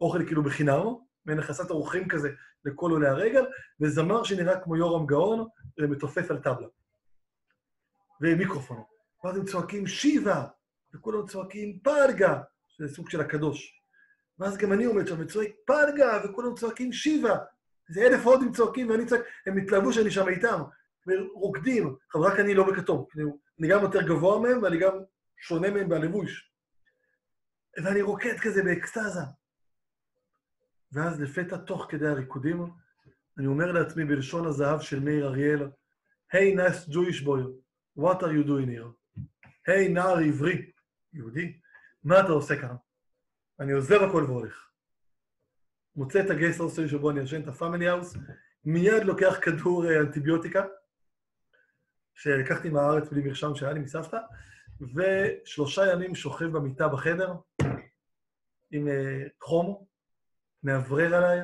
[0.00, 0.84] אוכל כאילו בחינם,
[1.26, 2.30] מעין הכנסת אורחים כזה
[2.64, 3.46] לכל עולי הרגל,
[3.80, 5.46] וזמר שנראה כמו יורם גאון,
[5.78, 6.66] מתופף על טבלה.
[8.20, 8.82] ומיקרופון.
[9.24, 10.46] ואז הם צועקים שיבה,
[10.94, 13.79] וכולם צועקים פלגה, שזה סוג של הקדוש.
[14.40, 17.38] ואז גם אני עומד שם וצועק פלגה, וכולם צועקים שיבה.
[17.88, 20.62] זה אלף הודים צועקים, ואני צועק, הם התלהבו שאני שם איתם,
[21.06, 23.06] ורוקדים, אבל רק אני לא בכתום.
[23.60, 24.92] אני גם יותר גבוה מהם, ואני גם
[25.36, 26.52] שונה מהם בלבוש.
[27.84, 29.20] ואני רוקד כזה באקסטזה.
[30.92, 32.66] ואז לפתע, תוך כדי הריקודים,
[33.38, 35.70] אני אומר לעצמי בלשון הזהב של מאיר אריאל,
[36.32, 37.42] היי, nice Jewish boy,
[37.98, 39.20] what are you doing here?
[39.66, 40.70] היי, hey, נער עברי,
[41.12, 41.58] יהודי,
[42.04, 42.74] מה אתה עושה כאן?
[43.60, 44.70] אני עוזב הכל והולך.
[45.96, 48.16] מוצא את ה guest house שבו אני ישן, את ה family house,
[48.64, 50.64] מיד לוקח כדור אה, אנטיביוטיקה,
[52.14, 54.18] שלקחתי מהארץ בלי מרשם שהיה לי מסבתא,
[54.94, 57.32] ושלושה ימים שוכב במיטה בחדר
[58.70, 59.84] עם uh, חום,
[60.62, 61.40] מאוורר עליי.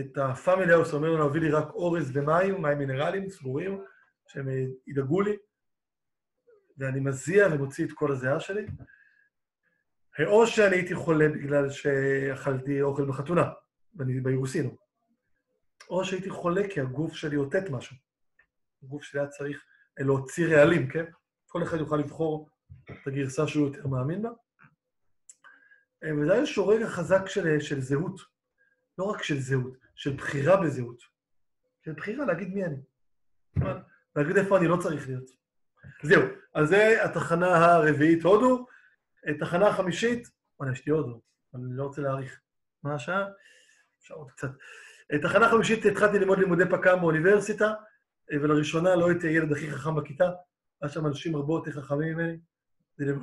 [0.00, 3.84] את ה family house אומר לו להביא לי רק אורז ומים, מים מינרליים סגורים,
[4.26, 4.50] שהם uh,
[4.86, 5.36] ידאגו לי,
[6.78, 8.66] ואני מזיע ומוציא את כל הזיעה שלי.
[10.26, 13.50] או שאני הייתי חולה בגלל שאכלתי אוכל בחתונה,
[13.94, 14.76] באירוסינו,
[15.90, 17.96] או שהייתי חולה כי הגוף שלי אותת משהו.
[18.82, 19.64] הגוף שלי היה צריך
[19.98, 21.04] להוציא רעלים, כן?
[21.46, 22.48] כל אחד יוכל לבחור
[22.84, 24.30] את הגרסה שהוא יותר מאמין בה.
[26.04, 28.20] אה, וזה היה איזשהו רגע חזק של, של זהות.
[28.98, 31.02] לא רק של זהות, של בחירה בזהות.
[31.84, 32.76] של בחירה להגיד מי אני.
[34.16, 35.30] להגיד איפה אני לא צריך להיות.
[36.02, 36.22] זהו,
[36.54, 38.66] אז זה התחנה הרביעית הודו.
[39.40, 40.28] תחנה חמישית,
[40.60, 41.20] וואלה, יש לי עוד,
[41.54, 42.40] אני לא רוצה להאריך.
[42.82, 43.26] מה השעה?
[44.00, 44.50] אפשר עוד קצת.
[45.22, 47.74] תחנה חמישית, התחלתי ללמוד לימודי פק"ם באוניברסיטה,
[48.32, 50.30] ולראשונה לא הייתי הילד הכי חכם בכיתה,
[50.82, 52.38] היה שם אנשים הרבה יותר חכמים ממני,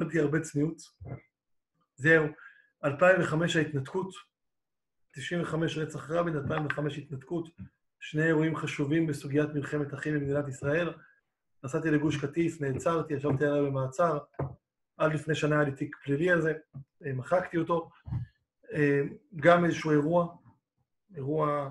[0.02, 0.78] אותי הרבה צניעות.
[1.96, 2.26] זהו,
[2.84, 4.14] 2005 ההתנתקות,
[5.12, 7.50] 95 רצח רבין, 2005 התנתקות,
[8.00, 10.94] שני אירועים חשובים בסוגיית מלחמת אחים במדינת ישראל.
[11.64, 14.18] נסעתי לגוש קטיף, נעצרתי, ישבתי עליו במעצר.
[14.98, 16.54] עד לפני שנה היה לי תיק פלילי על זה,
[17.06, 17.90] אה, מחקתי אותו.
[18.74, 19.02] אה,
[19.36, 20.36] גם איזשהו אירוע,
[21.16, 21.70] אירוע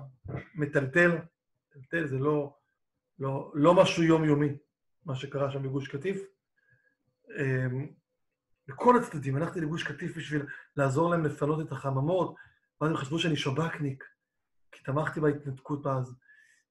[0.55, 1.11] מטלטל,
[1.75, 2.57] מטלטל זה לא,
[3.19, 4.57] לא, לא משהו יומיומי,
[5.05, 6.21] מה שקרה שם בגוש קטיף.
[8.67, 12.35] בכל הצדדים, הלכתי לגוש קטיף בשביל לעזור להם לפנות את החממות,
[12.81, 14.03] ואז הם חשבו שאני שב"כניק,
[14.71, 16.15] כי תמכתי בהתנתקות אז,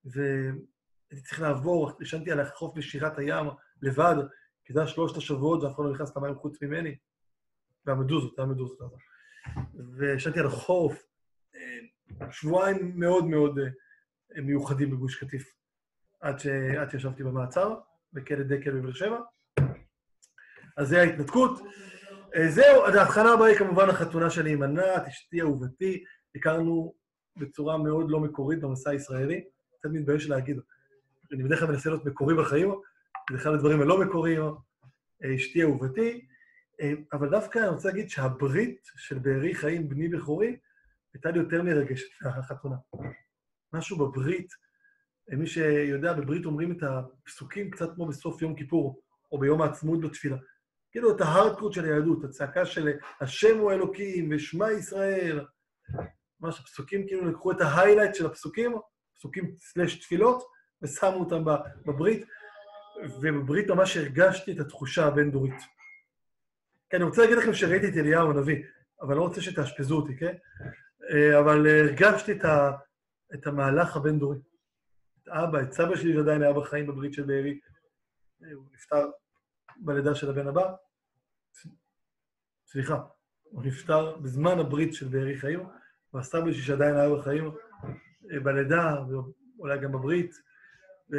[0.05, 3.45] והייתי צריך לעבור, ישנתי על החוף בשירת הים
[3.81, 4.15] לבד,
[4.65, 6.95] כי זה היה שלושת השבועות ואף אחד לא נכנס למים חוץ ממני,
[7.85, 8.91] והמדוזות, זה היה מדוזות אז.
[9.97, 11.03] וישנתי על החוף,
[12.31, 15.53] שבועיים מאוד מאוד אה, מיוחדים בגוש קטיף,
[16.21, 16.39] עד,
[16.89, 17.75] שישבתי במעצר,
[18.13, 19.19] בכלא דקל בבאר שבע.
[20.77, 21.59] אז זה ההתנתקות.
[22.35, 26.03] אה, זהו, ההתחלה הבאה היא כמובן החתונה שלי עם ענת, אשתי אהובתי.
[26.35, 26.93] הכרנו
[27.37, 29.43] בצורה מאוד לא מקורית במסע הישראלי.
[29.79, 30.59] קצת מתבייש להגיד.
[31.31, 32.71] אני בדרך כלל מנסה להיות מקורי בחיים,
[33.31, 34.41] זה אחד הדברים הלא מקוריים,
[35.23, 36.25] אה, אשתי אהובתי.
[36.81, 40.57] אה, אבל דווקא אני רוצה להגיד שהברית של בארי חיים, בני בכורי,
[41.13, 42.75] הייתה לי יותר מרגשת מהחתונה.
[43.73, 44.47] משהו בברית,
[45.27, 50.37] מי שיודע, בברית אומרים את הפסוקים קצת כמו בסוף יום כיפור, או ביום העצמאות בתפילה.
[50.91, 52.89] כאילו את ההארדקוד של היהדות, הצעקה של
[53.21, 55.45] השם הוא אלוקים ושמע ישראל.
[56.39, 58.75] ממש הפסוקים כאילו לקחו את ההיילייט של הפסוקים,
[59.15, 60.43] פסוקים סלש תפילות,
[60.81, 61.43] ושמו אותם
[61.85, 62.25] בברית,
[63.03, 65.61] ובברית ממש הרגשתי את התחושה הבין-דורית.
[66.89, 68.63] כן, אני רוצה להגיד לכם שראיתי את אליהו הנביא,
[69.01, 70.35] אבל לא רוצה שתאשפזו אותי, כן?
[71.11, 72.71] אה, אבל הרגשתי את, ה,
[73.33, 74.37] את המהלך הבין-דורי.
[75.23, 77.59] את אבא, את סבא שלי שעדיין היה בחיים בברית של בארי.
[78.43, 79.09] אה, הוא נפטר
[79.77, 80.73] בלידה של הבן הבא.
[82.67, 83.01] סליחה,
[83.43, 85.59] הוא נפטר בזמן הברית של בארי חיים,
[86.13, 87.51] והסבא שלי שעדיין היה בחיים
[88.31, 90.35] אה, בלידה, ואולי גם בברית,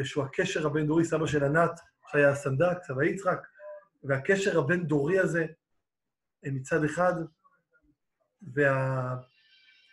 [0.05, 3.47] שהוא הקשר הבין-דורי, סבא של ענת, שהיה הסנדק, סבא יצחק,
[4.05, 5.47] והקשר הבין-דורי הזה
[6.43, 7.13] מצד אחד,
[8.55, 9.17] וה...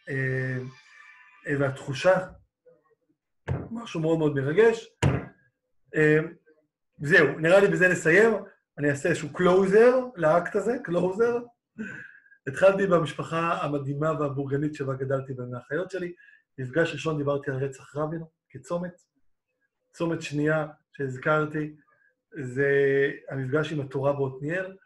[0.10, 0.58] אה,
[1.48, 2.28] אה, והתחושה,
[3.72, 4.90] משהו מאוד מאוד מרגש.
[5.96, 6.20] אה,
[6.98, 8.34] זהו, נראה לי בזה נסיים.
[8.78, 11.38] אני אעשה איזשהו closure לאקט הזה, closure.
[12.48, 16.14] התחלתי במשפחה המדהימה והבורגנית שבה גדלתי בין האחיות שלי.
[16.58, 19.13] מפגש ראשון דיברתי על רצח רבין כצומת.
[19.94, 21.76] צומת שנייה שהזכרתי
[22.32, 22.70] זה
[23.30, 24.78] המפגש עם התורה בעתניאל.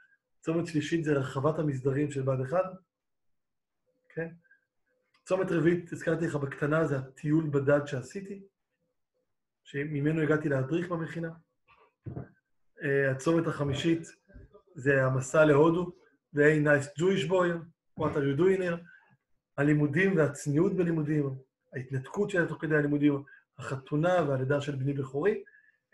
[0.41, 2.57] צומת שלישית זה רחבת המסדרים של בה"ד 1.
[4.09, 4.27] כן?
[5.25, 8.43] צומת רביעית, הזכרתי לך בקטנה, זה הטיול בדד שעשיתי,
[9.63, 11.29] שממנו הגעתי להדריך במכינה.
[12.07, 14.07] Uh, הצומת החמישית
[14.75, 15.91] זה המסע להודו,
[16.33, 17.49] ו-A nice Jewish boy,
[17.99, 18.77] what are you doing here?
[19.57, 21.35] הלימודים והצניעות בלימודים,
[21.73, 23.23] ההתנתקות שלה תוך כדי הלימודים,
[23.59, 25.43] החתונה והלידה של בני בכורי,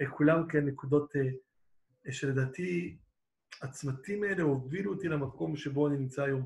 [0.02, 2.97] uh, כולם כן נקודות uh, שלדעתי
[3.62, 6.45] הצמתים האלה הובילו אותי למקום שבו אני נמצא היום,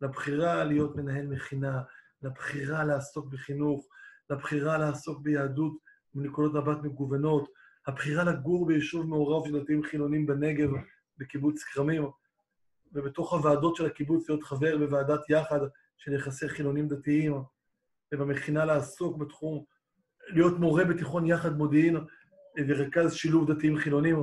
[0.00, 1.82] לבחירה להיות מנהל מכינה,
[2.22, 3.86] לבחירה לעסוק בחינוך,
[4.30, 5.72] לבחירה לעסוק ביהדות
[6.14, 7.50] מנקודות מבט מגוונות,
[7.86, 10.70] הבחירה לגור ביישוב מעורב של דתיים חילונים בנגב,
[11.18, 12.02] בקיבוץ כרמים,
[12.92, 15.60] ובתוך הוועדות של הקיבוץ להיות חבר בוועדת יחד
[15.98, 17.34] של יחסי חילונים דתיים,
[18.14, 19.64] ובמכינה לעסוק בתחום,
[20.32, 21.96] להיות מורה בתיכון יחד מודיעין
[22.68, 24.16] ורכז שילוב דתיים חילונים.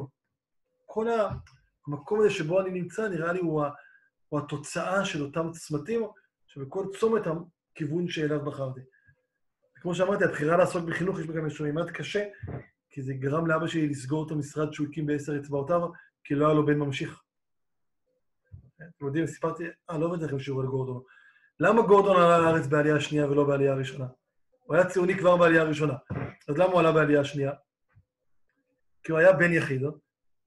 [0.85, 1.07] כל
[1.87, 3.63] המקום הזה שבו אני נמצא, נראה לי הוא,
[4.29, 6.01] הוא התוצאה של אותם צמתים,
[6.47, 8.81] שבכל צומת הכיוון שאליו בחרתי.
[9.81, 12.23] כמו שאמרתי, הבחירה לעסוק בחינוך, יש בה גם איזשהו מימד קשה,
[12.89, 15.81] כי זה גרם לאבא שלי לסגור את המשרד שהוא הקים בעשר אצבעותיו,
[16.23, 17.21] כי לא היה לו בן ממשיך.
[18.97, 21.01] אתם יודעים, סיפרתי, אה, לא הבאתי לכם שיעור על גורדון.
[21.59, 24.05] למה גורדון עלה לארץ בעלייה השנייה ולא בעלייה הראשונה?
[24.67, 25.93] הוא היה ציוני כבר בעלייה הראשונה.
[26.49, 27.51] אז למה הוא עלה בעלייה השנייה?
[29.03, 29.81] כי הוא היה בן יחיד,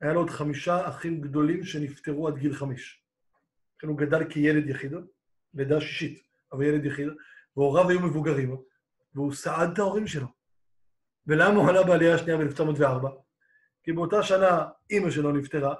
[0.00, 3.04] היה לו עוד חמישה אחים גדולים שנפטרו עד גיל חמש.
[3.76, 4.92] לכן הוא גדל כילד יחיד,
[5.54, 6.22] לידה שישית.
[6.52, 7.08] אבל ילד יחיד,
[7.56, 8.56] והוריו היו מבוגרים,
[9.14, 10.26] והוא סעד את ההורים שלו.
[11.26, 13.08] ולמה הוא עלה בעלייה השנייה ב-1904?
[13.82, 15.74] כי באותה שנה אימא שלו נפטרה,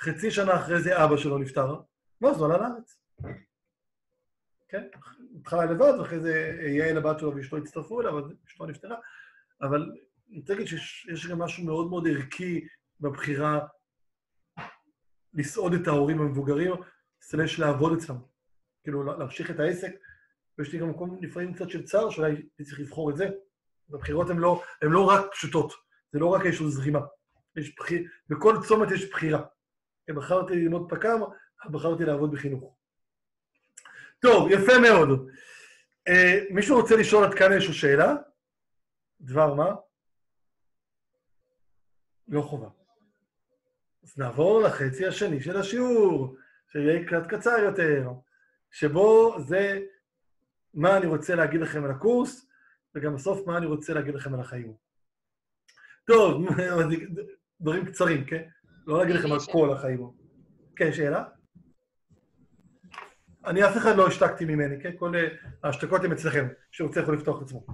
[0.00, 1.80] חצי שנה אחרי זה אבא שלו נפטר,
[2.20, 3.00] ואז הוא עלה לארץ.
[4.68, 4.82] כן?
[5.40, 8.96] התחלה לבד, ואחרי זה יעל הבת שלו ואשתו הצטרפו אליו, אז אשתו נפטרה.
[9.62, 9.92] אבל
[10.30, 12.66] אני רוצה להגיד שיש גם משהו מאוד מאוד ערכי
[13.00, 13.60] בבחירה
[15.34, 16.72] לסעוד את ההורים המבוגרים,
[17.22, 18.16] סלש לעבוד אצלם.
[18.82, 19.90] כאילו, להמשיך את העסק
[20.58, 23.28] ויש לי גם מקום לפעמים קצת של צער, שאולי הייתי צריך לבחור את זה.
[23.94, 25.72] הבחירות הן לא, לא רק פשוטות,
[26.12, 27.00] זה לא רק איזושהי זרימה.
[27.56, 28.08] יש בחיר...
[28.28, 29.42] בכל צומת יש בחירה.
[30.16, 31.20] בחרתי ללמוד פק"ם,
[31.70, 32.77] בחרתי לעבוד בחינוך.
[34.20, 35.08] טוב, יפה מאוד.
[36.08, 38.14] Uh, מישהו רוצה לשאול עד כאן איזושהי שאלה?
[39.20, 39.74] דבר מה?
[42.28, 42.68] לא חובה.
[44.02, 46.36] אז נעבור לחצי השני של השיעור,
[46.72, 48.08] שיהיה קצת קצר יותר,
[48.70, 49.80] שבו זה
[50.74, 52.48] מה אני רוצה להגיד לכם על הקורס,
[52.94, 54.74] וגם בסוף מה אני רוצה להגיד לכם על החיים.
[56.06, 56.46] טוב,
[57.60, 58.48] דברים קצרים, כן?
[58.86, 60.10] לא להגיד לכם על כל החיים.
[60.76, 61.24] כן, שאלה?
[63.46, 64.90] אני, אף אחד לא השתקתי ממני, כן?
[64.98, 65.28] כל אה,
[65.62, 67.66] ההשתקות הן אצלכם, שרוצה יכול לפתוח את עצמו.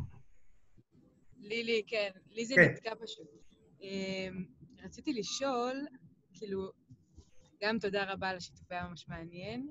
[1.39, 2.11] לי, לי, כן.
[2.31, 2.63] לי זה כן.
[2.63, 3.27] נתקע פשוט.
[3.81, 4.45] אמ,
[4.85, 5.87] רציתי לשאול,
[6.33, 6.71] כאילו,
[7.63, 9.69] גם תודה רבה על השיתוף, היה ממש מעניין.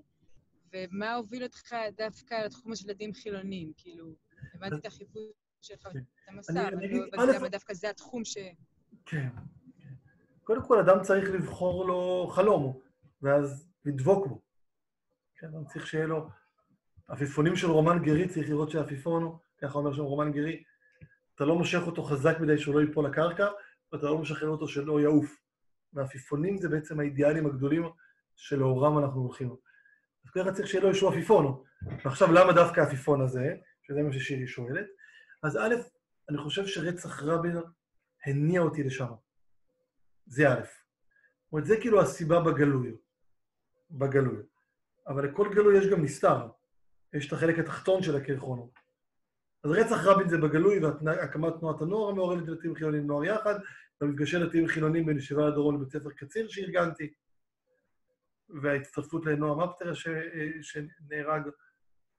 [0.73, 3.71] ומה הוביל אותך דווקא לתחום של ילדים חילונים?
[3.77, 4.15] כאילו,
[4.53, 5.23] הבנתי את החיפוש
[5.61, 5.99] שלך כן.
[5.99, 6.67] את המסע,
[7.15, 8.37] אבל לא דווקא זה התחום ש...
[9.05, 9.27] כן.
[10.43, 12.79] קודם כל, אדם צריך לבחור לו חלום,
[13.21, 14.41] ואז לדבוק בו.
[15.43, 16.29] כן, אדם צריך שיהיה לו...
[17.07, 20.63] עפיפונים של רומן גרי, צריך לראות שהעפיפון ככה אומר שם רומן גרי,
[21.35, 23.47] אתה לא מושך אותו חזק מדי שהוא לא ייפול לקרקע,
[23.91, 25.41] ואתה לא משחרר אותו שלא יעוף.
[25.93, 27.83] והעפיפונים זה בעצם האידיאלים הגדולים
[28.35, 29.55] שלאורם אנחנו הולכים.
[30.25, 31.63] אז ככה צריך שיהיה לו איזשהו עפיפון.
[32.05, 33.55] ועכשיו, למה דווקא העפיפון הזה?
[33.81, 34.85] שזה מה ששירי שואלת.
[35.43, 35.75] אז א',
[36.29, 37.57] אני חושב שרצח רבין
[38.25, 39.11] הניע אותי לשם.
[40.25, 40.61] זה א'.
[40.61, 42.95] זאת אומרת, זה כאילו הסיבה בגלוי.
[43.91, 44.52] בגלוי.
[45.07, 46.47] אבל לכל גלוי יש גם נסתר.
[47.13, 48.69] יש את החלק התחתון של הקרחון.
[49.63, 53.55] אז רצח רבין זה בגלוי, והקמת תנועת הנוער המעורבת דתיים חילונים נוער יחד,
[54.01, 57.13] והמפגשי דתיים חילונים בין ישיבה לדרום לבית ספר קציר שארגנתי,
[58.61, 60.07] וההצטרפות לנועם אפטר ש...
[60.61, 61.49] שנהרג,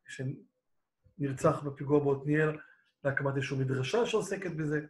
[0.08, 2.58] שנרצח בפיגוע בעתניאל,
[3.04, 4.80] להקמת איזושהי מדרשה שעוסקת בזה.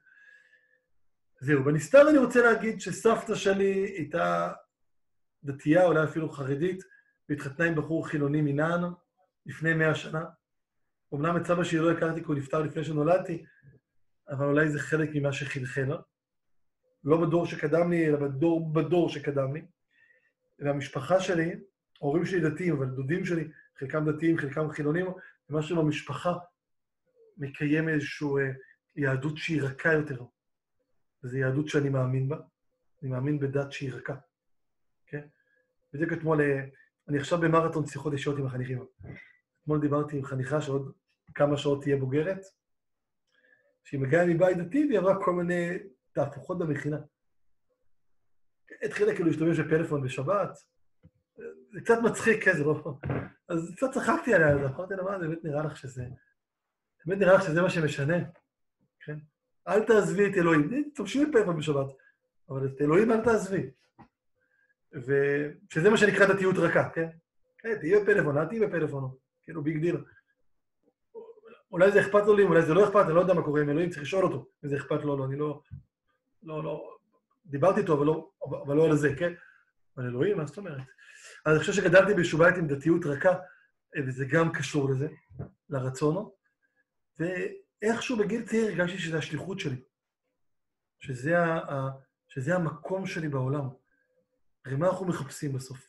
[1.41, 4.53] זהו, בנסתר אני רוצה להגיד שסבתא שלי הייתה
[5.45, 6.85] דתייה, אולי אפילו חרדית,
[7.29, 8.81] והתחתנה עם בחור חילוני מנען
[9.47, 10.25] לפני מאה שנה.
[11.15, 13.45] אמנם את סבא שלי לא הכרתי כי הוא נפטר לפני שנולדתי,
[14.29, 15.97] אבל אולי זה חלק ממה שחלחל.
[17.05, 19.67] לא בדור שקדם לי, אלא בדור, בדור שקדם לי.
[20.59, 21.61] והמשפחה שלי,
[22.01, 25.07] ההורים שלי דתיים, אבל דודים שלי, חלקם דתיים, חלקם חילונים,
[25.51, 26.35] ומשהו במשפחה
[27.37, 28.53] מקיים איזושהי אה,
[28.97, 30.25] יהדות שהיא רכה יותר.
[31.25, 32.37] וזו יהדות שאני מאמין בה.
[33.03, 34.15] אני מאמין בדת שהיא רכה.
[35.07, 35.27] כן?
[35.93, 36.65] בדיוק אתמול, אה,
[37.09, 38.85] אני עכשיו במרתון שיחות אישיות עם החניכים.
[39.63, 40.93] אתמול דיברתי עם חניכה שעוד
[41.35, 42.41] כמה שעות תהיה בוגרת,
[43.85, 45.79] שהיא מגיעה מבית דתי והיא עברה כל מיני
[46.13, 46.99] תהפוכות במכינה.
[48.83, 50.59] התחילה כאילו להשתמש בפלאפון בשבת,
[51.73, 52.95] זה קצת מצחיק, כן, זה לא...
[53.49, 56.05] אז קצת צחקתי עליה, אז אמרתי לה, מה, זה באמת נראה לך שזה...
[57.07, 58.17] באמת נראה לך שזה מה שמשנה,
[59.01, 59.19] כן?
[59.69, 60.91] אל תעזבי את אלוהים.
[60.95, 61.87] תמשיכי בפלאפון בשבת,
[62.49, 63.71] אבל את אלוהים אל תעזבי.
[64.95, 67.09] ושזה מה שנקרא דתיות רכה, כן?
[67.59, 69.97] כן, תהיי בפלאפון, אל תהיי בפלאפון, כאילו big deal.
[71.73, 73.71] אולי זה אכפת לו לי, אולי זה לא אכפת, אני לא יודע מה קורה עם
[73.71, 75.63] אלוהים, צריך לשאול אותו אם זה אכפת לו, לא, אני לא...
[76.43, 76.97] לא, לא...
[77.47, 78.31] דיברתי איתו, אבל לא,
[78.67, 79.33] אבל לא על זה, כן?
[79.97, 80.83] אבל אלוהים, מה זאת אומרת?
[81.45, 83.35] אז אני חושב שגדלתי ביישובית עם דתיות רכה,
[84.07, 85.09] וזה גם קשור לזה,
[85.71, 86.29] לרצון.
[87.19, 89.83] ואיכשהו בגיל צעיר הרגשתי שזו השליחות שלי,
[90.99, 91.89] שזה, ה,
[92.29, 93.69] שזה המקום שלי בעולם.
[94.65, 95.89] הרי מה אנחנו מחפשים בסוף?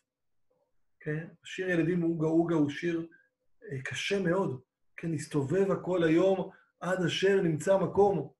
[0.99, 1.27] כן?
[1.43, 3.07] שיר ילדים אוגה אוגה הוא שיר
[3.71, 4.61] אה, קשה מאוד.
[4.97, 8.31] כן, הסתובב הכל היום עד אשר נמצא מקום.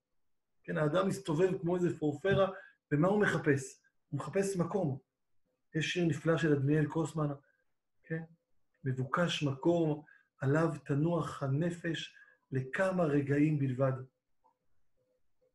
[0.64, 2.50] כן, האדם מסתובב כמו איזה פורפרה,
[2.92, 3.80] ומה הוא מחפש?
[4.08, 4.98] הוא מחפש מקום.
[5.74, 7.28] יש שיר נפלא של אדמיאל קוסמן,
[8.04, 8.22] כן?
[8.84, 10.02] מבוקש מקום,
[10.40, 12.14] עליו תנוח הנפש
[12.52, 13.92] לכמה רגעים בלבד.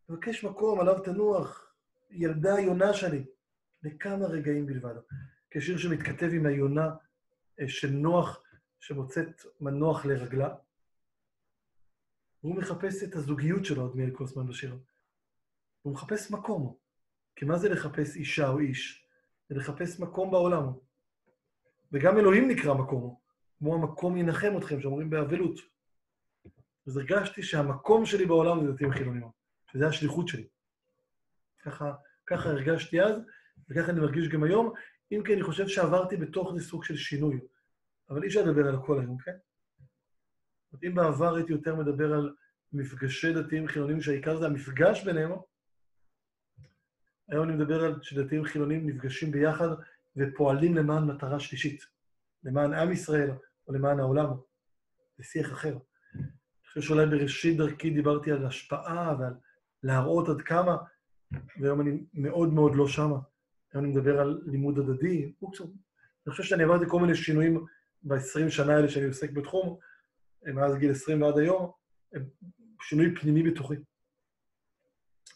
[0.09, 1.73] מבקש מקום, עליו תנוח,
[2.09, 3.25] ילדה יונה שלי,
[3.83, 4.95] לכמה רגעים בלבד.
[5.51, 6.89] כשיר שמתכתב עם היונה
[7.59, 8.43] אה, של נוח,
[8.79, 10.55] שמוצאת מנוח לרגלה.
[12.43, 14.79] והוא מחפש את הזוגיות שלו, אדמיאל קוסמן בשיר.
[15.81, 16.75] הוא מחפש מקום.
[17.35, 19.07] כי מה זה לחפש אישה או איש?
[19.49, 20.63] זה לחפש מקום בעולם.
[21.91, 23.15] וגם אלוהים נקרא מקום,
[23.59, 25.59] כמו המקום ינחם אתכם, שאומרים באבלות.
[26.87, 29.27] אז הרגשתי שהמקום שלי בעולם זה דתיים חילונים,
[29.71, 30.47] שזה השליחות שלי.
[31.59, 31.93] ככה,
[32.25, 33.15] ככה הרגשתי אז,
[33.69, 34.73] וככה אני מרגיש גם היום,
[35.11, 37.39] אם כי אני חושב שעברתי בתוך זה סוג של שינוי.
[38.09, 39.35] אבל אי אפשר לדבר על הכל היום, כן?
[40.83, 42.35] אם בעבר הייתי יותר מדבר על
[42.73, 45.31] מפגשי דתיים חילונים, שהעיקר זה המפגש ביניהם,
[47.29, 49.67] היום אני מדבר על שדתיים חילונים נפגשים ביחד
[50.15, 51.85] ופועלים למען מטרה שלישית,
[52.43, 53.31] למען עם ישראל
[53.67, 54.27] או למען העולם.
[55.17, 55.77] זה שיח אחר.
[56.15, 59.33] אני חושב שאולי בראשית דרכי דיברתי על השפעה ועל
[59.83, 60.77] להראות עד כמה,
[61.59, 63.17] והיום אני מאוד מאוד לא שמה.
[63.73, 65.33] היום אני מדבר על לימוד הדדי.
[65.43, 67.65] אני חושב שאני עברתי כל מיני שינויים
[68.03, 69.77] ב-20 שנה האלה שאני עוסק בתחום,
[70.43, 71.71] מאז גיל 20 ועד היום,
[72.81, 73.75] שינוי פנימי בתוכי.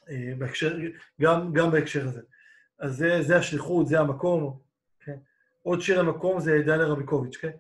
[0.10, 0.78] אה, בהקשר,
[1.22, 2.22] גם, גם בהקשר הזה.
[2.80, 4.60] אז זה, זה השליחות, זה המקום.
[5.00, 5.18] כן?
[5.62, 7.52] עוד שיר המקום זה דליה רביקוביץ', כן?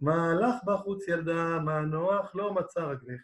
[0.00, 3.20] מה הלך בחוץ ילדה, מה נוח, לא מצא רגלך.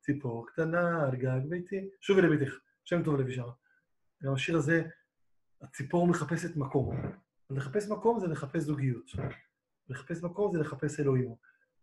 [0.00, 3.36] ציפור קטנה על גג ביתי, שובי לביתך, שם טוב לוי.
[4.22, 4.82] גם השיר הזה,
[5.62, 6.96] הציפור מחפשת מקום.
[7.50, 9.10] לחפש מקום זה לחפש זוגיות.
[9.88, 11.34] לחפש מקום זה לחפש אלוהים.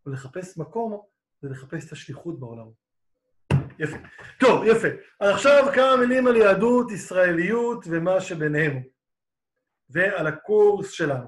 [0.06, 1.02] ולחפש מקום
[1.42, 2.68] זה לחפש את השליחות בעולם.
[3.80, 3.98] יפה.
[4.40, 4.88] טוב, יפה.
[5.20, 8.84] אז עכשיו כמה מילים על יהדות, ישראליות ומה שביניהם.
[9.90, 11.28] ועל הקורס שלנו.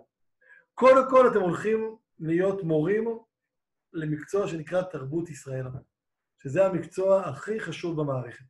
[0.73, 3.19] קודם כל, אתם הולכים להיות מורים
[3.93, 5.65] למקצוע שנקרא תרבות ישראל,
[6.37, 8.45] שזה המקצוע הכי חשוב במערכת.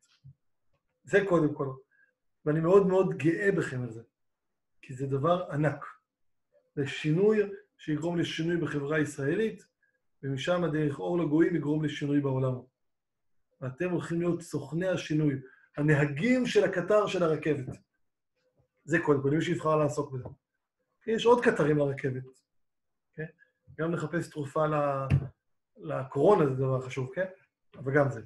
[1.04, 1.68] זה קודם כל.
[2.46, 4.02] ואני מאוד מאוד גאה בכם על זה,
[4.82, 5.84] כי זה דבר ענק.
[6.74, 7.38] זה שינוי
[7.78, 9.66] שיגרום לשינוי בחברה הישראלית,
[10.22, 12.54] ומשם הדרך אור לגויים יגרום לשינוי בעולם.
[13.60, 15.34] ואתם הולכים להיות סוכני השינוי,
[15.76, 17.76] הנהגים של הקטר של הרכבת.
[18.84, 20.28] זה קודם כל, מי שיבחר לעסוק בזה.
[21.06, 22.24] יש עוד קטרים לרכבת,
[23.16, 23.26] כן?
[23.78, 24.66] גם לחפש תרופה
[25.76, 27.26] לקורונה זה דבר חשוב, כן?
[27.78, 28.20] אבל גם זה.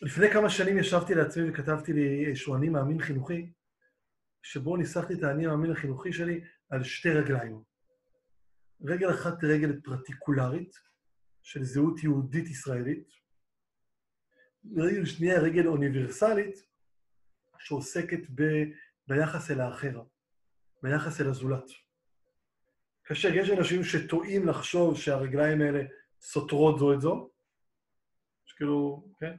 [0.00, 3.52] לפני כמה שנים ישבתי לעצמי וכתבתי לי איזשהו אני מאמין חינוכי,
[4.42, 7.62] שבו ניסחתי את האני המאמין החינוכי שלי על שתי רגליים.
[8.82, 10.90] רגל אחת רגל פרטיקולרית,
[11.42, 13.08] של זהות יהודית ישראלית.
[14.76, 16.66] רגל שנייה רגל אוניברסלית,
[17.58, 18.42] שעוסקת ב...
[19.06, 20.02] ביחס אל האחר,
[20.82, 21.70] ביחס אל הזולת.
[23.04, 25.82] כאשר יש אנשים שטועים לחשוב שהרגליים האלה
[26.20, 27.30] סותרות זו את זו,
[28.44, 29.36] שכאילו, כן?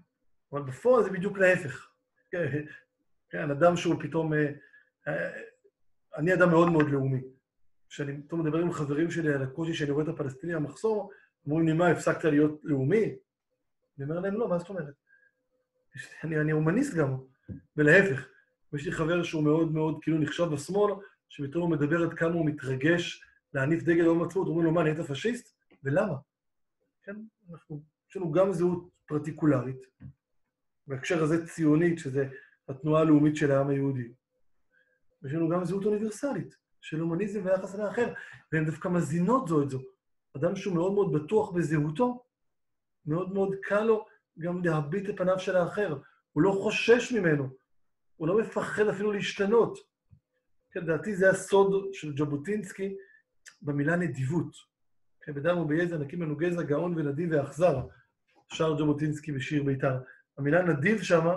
[0.52, 1.92] אבל בפועל זה בדיוק להפך.
[2.32, 2.66] כן,
[3.30, 4.34] כן, אדם שהוא פתאום...
[4.34, 4.52] אה,
[5.08, 5.42] אה,
[6.18, 7.22] אני אדם מאוד מאוד לאומי.
[7.90, 11.12] כשאני פתאום מדבר עם חברים שלי על הקושי שאני רואה את הפלסטינים במחסור,
[11.46, 13.16] אומרים לי, מה, הפסקת להיות לאומי?
[13.98, 14.94] אני אומר להם, לא, מה זאת אומרת?
[16.24, 17.18] אני, אני הומניסט גם,
[17.78, 18.28] ולהפך.
[18.74, 20.94] ויש לי חבר שהוא מאוד מאוד כאילו נחשב בשמאל,
[21.30, 23.24] שפתאום הוא מדבר עד כמה הוא מתרגש
[23.54, 25.58] להניף דגל יום העצמאות, אומרים לו, מה, נהיית פשיסט?
[25.84, 26.16] ולמה?
[27.04, 27.16] כן,
[27.52, 29.82] אנחנו, יש לנו גם זהות פרטיקולרית,
[30.92, 32.28] בהקשר הזה ציונית, שזה
[32.70, 34.12] התנועה הלאומית של העם היהודי.
[35.22, 38.14] ויש לנו גם זהות אוניברסלית, של הומניזם ויחס לאחר,
[38.52, 39.80] והן דווקא מזינות זו את זו.
[40.38, 42.24] אדם שהוא מאוד מאוד בטוח בזהותו,
[43.06, 44.06] מאוד מאוד קל לו
[44.40, 45.98] גם להביט את פניו של האחר.
[46.32, 47.50] הוא לא חושש ממנו,
[48.16, 49.78] הוא לא מפחד אפילו להשתנות.
[50.72, 52.96] כן, לדעתי זה הסוד של ז'בוטינסקי
[53.62, 54.56] במילה נדיבות.
[55.22, 57.88] כן, בדם וביזע נקים לנו גזע גאון ונדיב ואכזר,
[58.54, 59.98] שר ז'בוטינסקי בשיר בית"ר.
[60.38, 61.36] המילה נדיב שמה,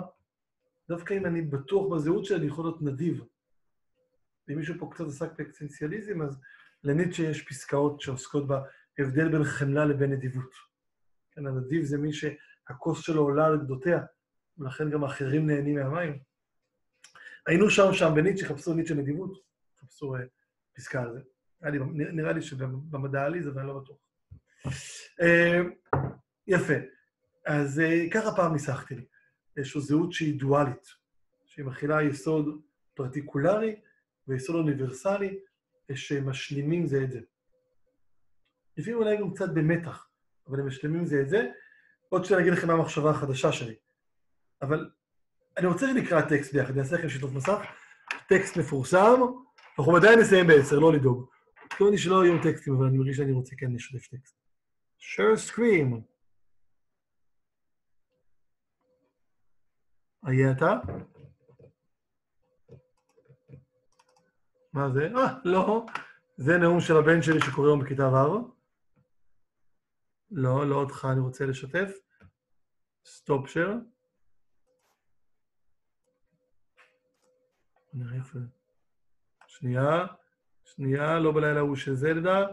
[0.89, 3.23] דווקא אם אני בטוח בזהות שלי, אני יכול להיות נדיב.
[4.47, 6.39] ואם מישהו פה קצת עסק באקסטנציאליזם, אז
[6.83, 10.51] לניטשה יש פסקאות שעוסקות בהבדל בין חמלה לבין נדיבות.
[11.31, 13.99] כן, הנדיב זה מי שהכוס שלו עולה על גדותיה,
[14.57, 16.19] ולכן גם אחרים נהנים מהמים.
[17.47, 19.43] היינו שם, שם בניטשה, חפשו ניטשה נדיבות,
[19.81, 20.19] חפשו uh,
[20.75, 21.19] פסקה על זה.
[21.61, 23.97] לי, נראה לי שבמדע העליז, אבל אני לא בטוח.
[25.21, 25.93] Uh,
[26.47, 26.73] יפה.
[27.45, 29.05] אז uh, ככה פעם ניסחתי לי.
[29.57, 30.87] איזושהי זהות שהיא דואלית,
[31.45, 32.61] שהיא מכילה יסוד
[32.93, 33.75] פרטיקולרי
[34.27, 35.39] ויסוד אוניברסלי,
[35.93, 37.19] שמשלימים זה את זה.
[38.77, 40.09] לפעמים אולי גם קצת במתח,
[40.47, 41.47] אבל הם משלימים זה את זה.
[42.09, 43.75] עוד שניה אגיד לכם מה המחשבה החדשה שלי.
[44.61, 44.89] אבל
[45.57, 47.59] אני רוצה לקרוא טקסט ביחד, אני אעשה לכם שיתוף מסך.
[48.29, 49.21] טקסט מפורסם,
[49.79, 51.29] אנחנו עדיין נסיים בעשר, לא לדאוג.
[51.65, 54.35] התכוונתי שלא יהיו טקסטים, אבל אני מרגיש שאני רוצה כן לשתף טקסט.
[54.99, 56.14] share screen.
[60.25, 60.73] היה אתה?
[64.73, 65.07] מה זה?
[65.15, 65.85] אה, לא.
[66.37, 68.51] זה נאום של הבן שלי שקורא היום בכיתה ו'.
[70.31, 71.91] לא, לא אותך אני רוצה לשתף.
[73.05, 73.73] stop share.
[77.93, 78.47] נראה איפה זה.
[79.47, 80.05] שנייה,
[80.65, 82.47] שנייה, לא בלילה ההוא של זלדה.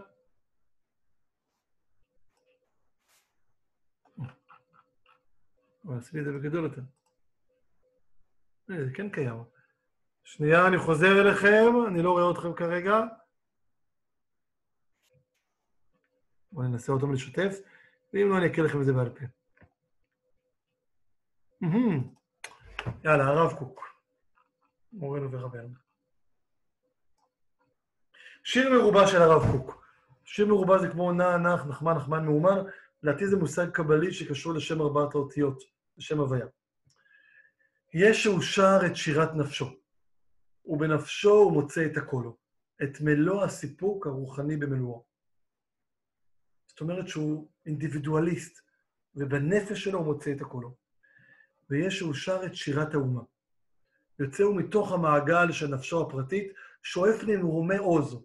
[5.85, 7.02] אבל עשיתי את זה בגדול יותר.
[8.77, 9.45] זה כן קיים.
[10.25, 13.01] שנייה, אני חוזר אליכם, אני לא רואה אתכם כרגע.
[16.53, 17.59] בואו ננסה אותם לשתף,
[18.13, 19.25] ואם לא, אני אקריא לכם את זה בעל פה.
[23.05, 23.81] יאללה, הרב קוק,
[24.93, 25.75] מורנו ורבנו.
[28.45, 29.85] שיר מרובה של הרב קוק.
[30.25, 32.59] שיר מרובה זה כמו נע, נח, נחמן, נחמן, מאומן.
[33.03, 35.63] לדעתי זה מושג קבלי שקשור לשם ארבעת האותיות,
[35.99, 36.47] לשם הוויה.
[37.95, 39.77] יש שהוא שר את שירת נפשו,
[40.65, 42.37] ובנפשו הוא מוצא את הקולו,
[42.83, 45.05] את מלוא הסיפוק הרוחני במלואו.
[46.67, 48.61] זאת אומרת שהוא אינדיבידואליסט,
[49.17, 50.75] ובנפש שלו הוא מוצא את הקולו.
[51.71, 53.23] ויש שהוא שר את שירת האומה.
[54.19, 58.17] יוצא הוא מתוך המעגל של נפשו הפרטית, שואף למרומי עוז,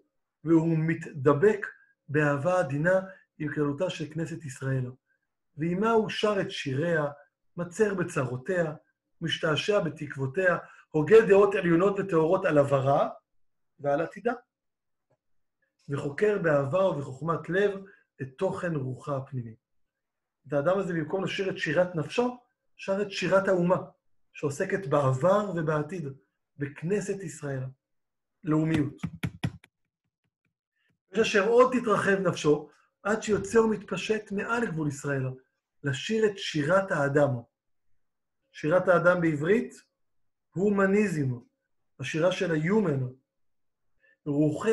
[0.43, 1.67] והוא מתדבק
[2.09, 3.01] באהבה עדינה
[3.39, 4.91] עם כללותה של כנסת ישראל.
[5.57, 7.05] ועימה הוא שר את שיריה,
[7.57, 8.73] מצר בצרותיה,
[9.21, 10.57] משתעשע בתקוותיה,
[10.89, 13.09] הוגה דעות עליונות וטהורות על עברה
[13.79, 14.33] ועל עתידה,
[15.89, 17.71] וחוקר באהבה ובחוכמת לב
[18.21, 19.55] את תוכן רוחה הפנימי.
[20.47, 22.37] את האדם הזה, במקום לשיר את שירת נפשו,
[22.75, 23.77] שר את שירת האומה,
[24.33, 26.07] שעוסקת בעבר ובעתיד,
[26.57, 27.63] בכנסת ישראל,
[28.43, 28.93] לאומיות.
[31.11, 32.69] יש אשר עוד תתרחב נפשו,
[33.03, 35.23] עד שיוצא ומתפשט מעל גבול ישראל,
[35.83, 37.29] לשיר את שירת האדם.
[38.59, 39.73] שירת האדם בעברית,
[40.55, 41.39] הומניזם,
[41.99, 42.99] השירה של היומן.
[44.25, 44.69] רוחו,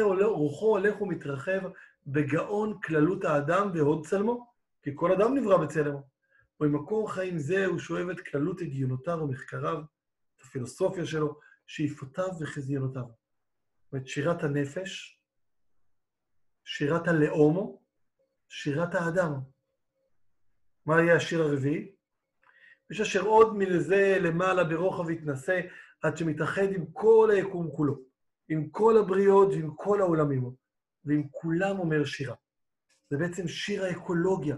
[0.60, 1.60] הולך ומתרחב
[2.06, 6.08] בגאון כללות האדם והוד צלמו, כי כל אדם נברא בצלמו.
[6.60, 9.78] ובמקור חיים זה הוא שואב את כללות הגיונותיו ומחקריו,
[10.36, 13.04] את הפילוסופיה שלו, שאיפותיו וחזיונותיו.
[13.92, 15.20] אומרת, שירת הנפש,
[16.64, 17.78] שירת הלאום,
[18.48, 19.32] שירת האדם.
[20.86, 21.93] מה יהיה השיר הרביעי?
[22.90, 25.60] יש אשר עוד מלזה למעלה ברוחב יתנשא,
[26.02, 28.00] עד שמתאחד עם כל היקום כולו,
[28.48, 30.50] עם כל הבריות ועם כל העולמים,
[31.04, 32.34] ועם כולם אומר שירה.
[33.10, 34.56] זה בעצם שיר האקולוגיה,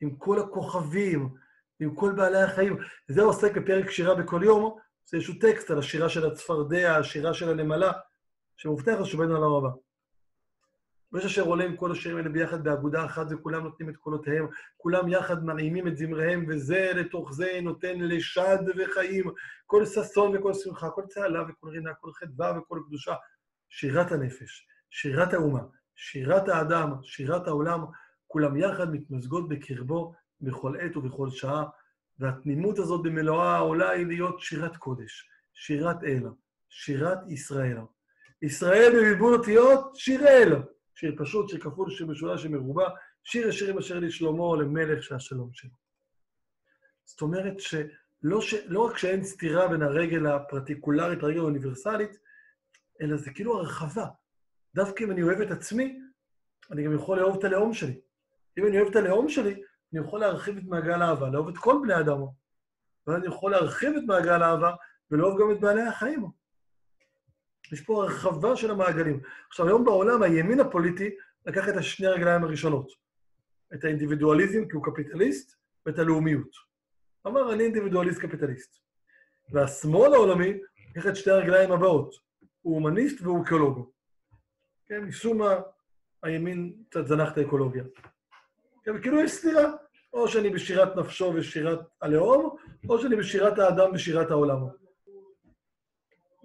[0.00, 1.28] עם כל הכוכבים,
[1.80, 2.78] עם כל בעלי החיים.
[3.08, 7.48] וזה עוסק בפרק שירה בכל יום, זה איזשהו טקסט על השירה של הצפרדע, השירה של
[7.48, 7.92] הנמלה,
[8.56, 9.68] שמובטח לשובנו על הבא.
[11.12, 14.46] ויש אשר עולים כל השירים האלה ביחד באגודה אחת, וכולם נותנים את קולותיהם,
[14.76, 19.30] כולם יחד מנעימים את זמריהם, וזה לתוך זה נותן לשד וחיים,
[19.66, 23.14] כל ששון וכל שמחה, כל צהלה וכל רינה, כל חדווה וכל קדושה.
[23.68, 25.60] שירת הנפש, שירת האומה,
[25.94, 27.80] שירת האדם, שירת העולם,
[28.26, 31.64] כולם יחד מתמזגות בקרבו בכל עת ובכל שעה,
[32.18, 36.22] והתמימות הזאת במלואה עולה היא להיות שירת קודש, שירת אל,
[36.68, 37.78] שירת ישראל.
[38.42, 40.52] ישראל בבלבול אותיות, שיר אל.
[41.00, 42.88] שיר פשוט, שיר כפול, שיר משולש, שיר מרובע,
[43.24, 45.70] שיר השירים אשר לשלמה, למלך שהשלום שלו.
[47.04, 48.54] זאת אומרת שלא ש...
[48.54, 52.18] לא רק שאין סתירה בין הרגל הפרטיקולרית לרגל האוניברסלית,
[53.02, 54.06] אלא זה כאילו הרחבה.
[54.74, 56.00] דווקא אם אני אוהב את עצמי,
[56.70, 58.00] אני גם יכול לאהוב את הלאום שלי.
[58.58, 61.76] אם אני אוהב את הלאום שלי, אני יכול להרחיב את מעגל האהבה, לאהוב את כל
[61.82, 62.18] בני אדם.
[63.06, 64.74] ואני יכול להרחיב את מעגל האהבה
[65.10, 66.39] ולאהוב גם את בעלי החיים.
[67.72, 69.20] יש פה הרחבה של המעגלים.
[69.48, 71.10] עכשיו, היום בעולם הימין הפוליטי
[71.46, 72.92] לקח את השני הרגליים הראשונות.
[73.74, 75.56] את האינדיבידואליזם, כי הוא קפיטליסט,
[75.86, 76.50] ואת הלאומיות.
[77.26, 78.78] אמר, אני אינדיבידואליסט קפיטליסט.
[79.52, 80.58] והשמאל העולמי
[80.90, 82.14] לקח את שתי הרגליים הבאות.
[82.62, 83.90] הוא הומניסט והוא אקולוג.
[84.88, 85.54] כן, משום מה
[86.22, 87.84] הימין קצת זנח את האקולוגיה.
[88.84, 89.72] כן, כאילו יש סתירה.
[90.12, 92.56] או שאני בשירת נפשו ושירת הלאום,
[92.88, 94.56] או שאני בשירת האדם ושירת העולם.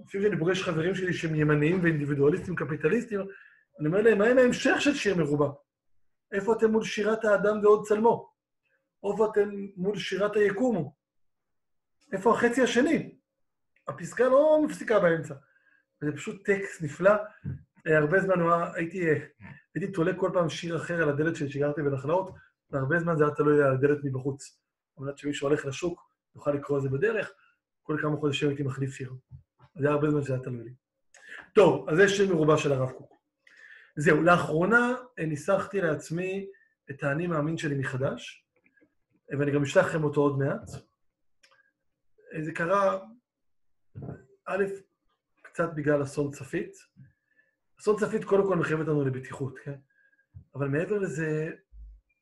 [0.06, 3.20] לפעמים כשאני פוגש חברים שלי שהם ימניים ואינדיבידואליסטים קפיטליסטים,
[3.80, 5.50] אני אומר להם, מה עם ההמשך של שיר מרובע?
[6.32, 8.34] איפה אתם מול שירת האדם ועוד צלמו?
[9.12, 10.92] איפה אתם מול שירת היקום?
[12.14, 13.18] איפה החצי השני?
[13.88, 15.34] הפסקה לא מפסיקה באמצע.
[16.02, 17.14] זה פשוט טקסט נפלא.
[17.86, 18.36] הרבה זמן
[18.76, 19.00] הייתי,
[19.76, 22.34] הייתי תולה כל פעם שיר אחר על הדלת של שיגרתי בנחלאות,
[22.70, 24.60] והרבה זמן זה היה תלוי על הדלת מבחוץ.
[24.98, 26.02] על מנת שמישהו הולך לשוק,
[26.36, 27.32] יוכל לקרוא את זה בדרך,
[27.84, 29.14] כל כמה חודשים הייתי מחליף שיר.
[29.80, 30.74] זה הרבה זמן שזה תלוי לי.
[31.56, 33.16] טוב, אז זה שיר מרובע של הרב קוק.
[33.96, 36.48] זהו, לאחרונה אה, ניסחתי לעצמי
[36.92, 38.46] את האני מאמין שלי מחדש,
[39.40, 40.70] ואני גם אשלח לכם אותו עוד מעט.
[42.42, 43.00] זה קרה,
[44.46, 44.64] א',
[45.42, 46.74] קצת בגלל אסון צפית.
[47.80, 49.76] אסון צפית קודם כל מחייב אותנו לבטיחות, כן?
[50.56, 51.52] אבל מעבר לזה,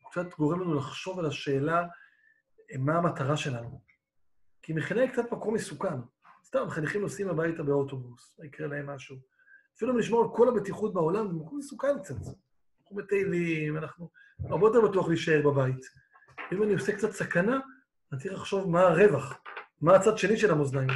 [0.02, 1.88] הוא קצת גורם לנו לחשוב על השאלה
[2.80, 3.82] מה המטרה שלנו.
[4.62, 5.98] כי מכינה היא קצת מקום מסוכן.
[6.44, 9.16] סתם, חניכים נוסעים הביתה באוטובוס, יקרה להם משהו.
[9.78, 12.16] אפילו אם נשמור על כל הבטיחות בעולם, זה מקום מסוכן קצת.
[12.82, 14.10] אנחנו מטיילים, אנחנו...
[14.50, 15.86] הרבה יותר בטוח להישאר בבית.
[16.52, 17.60] אם אני עושה קצת סכנה,
[18.12, 19.42] אני צריך לחשוב מה הרווח,
[19.82, 20.90] מה הצד שני של המאזניים.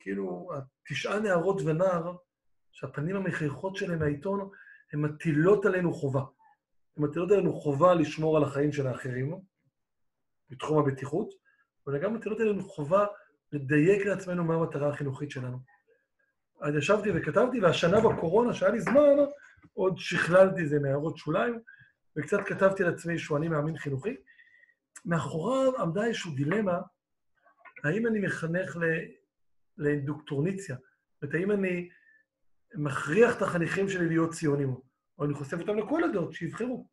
[0.00, 0.50] כאילו,
[0.84, 2.16] התשעה נערות ונער,
[2.72, 4.50] שהפנים המחייכות שלהם מהעיתון,
[4.92, 6.22] הן מטילות עלינו חובה.
[6.96, 9.40] הן מטילות עלינו חובה לשמור על החיים של האחרים,
[10.50, 11.28] בתחום הבטיחות,
[11.86, 13.06] אבל גם מטילות עלינו חובה
[13.52, 15.58] לדייק לעצמנו מה המטרה החינוכית שלנו.
[16.60, 19.16] אז ישבתי וכתבתי, והשנה בקורונה, שהיה לי זמן,
[19.72, 21.58] עוד שכללתי איזה מהערות שוליים,
[22.16, 24.16] וקצת כתבתי לעצמי שהוא אני מאמין חינוכי.
[25.04, 26.80] מאחוריו עמדה איזושהי דילמה,
[27.84, 28.82] האם אני מחנך ל...
[29.78, 30.76] לאינדוקטורניציה?
[30.76, 31.88] זאת אומרת, האם אני
[32.74, 34.74] מכריח את החניכים שלי להיות ציונים,
[35.18, 36.88] או אני חושף אותם לכל הדעות, שיבחרו.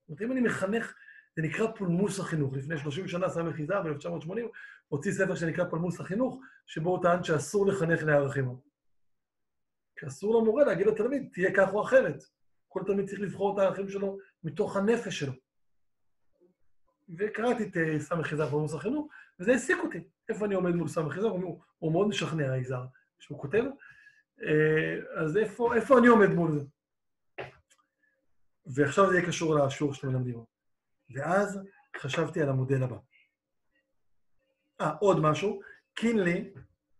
[0.00, 0.94] זאת אומרת, אם אני מחנך,
[1.36, 2.54] זה נקרא פולמוס החינוך.
[2.56, 4.40] לפני 30 שנה ס' יזהר, ב-1980,
[4.88, 8.56] הוציא ספר שנקרא פולמוס החינוך, שבו הוא טען שאסור לחנך לערכים.
[9.98, 12.24] כי אסור למורה להגיד לתלמיד, תהיה כך או אחרת.
[12.68, 15.32] כל תלמיד צריך לבחור את הערכים שלו מתוך הנפש שלו.
[17.18, 19.08] וקראתי את אה, ס' יזהר פולמוס החינוך,
[19.40, 19.98] וזה העסיק אותי.
[20.28, 21.30] איפה אני עומד מול סמי יזהר?
[21.30, 22.86] הוא, הוא מאוד משכנע, יזהר,
[23.18, 23.64] שהוא כותב.
[24.42, 26.64] אה, אז איפה, איפה אני עומד מול זה?
[28.66, 30.44] ועכשיו זה יהיה קשור לשיעור שאתם מלמדים.
[31.10, 31.60] ואז
[31.96, 32.96] חשבתי על המודל הבא.
[34.80, 35.60] אה, עוד משהו,
[35.94, 36.50] קינלי,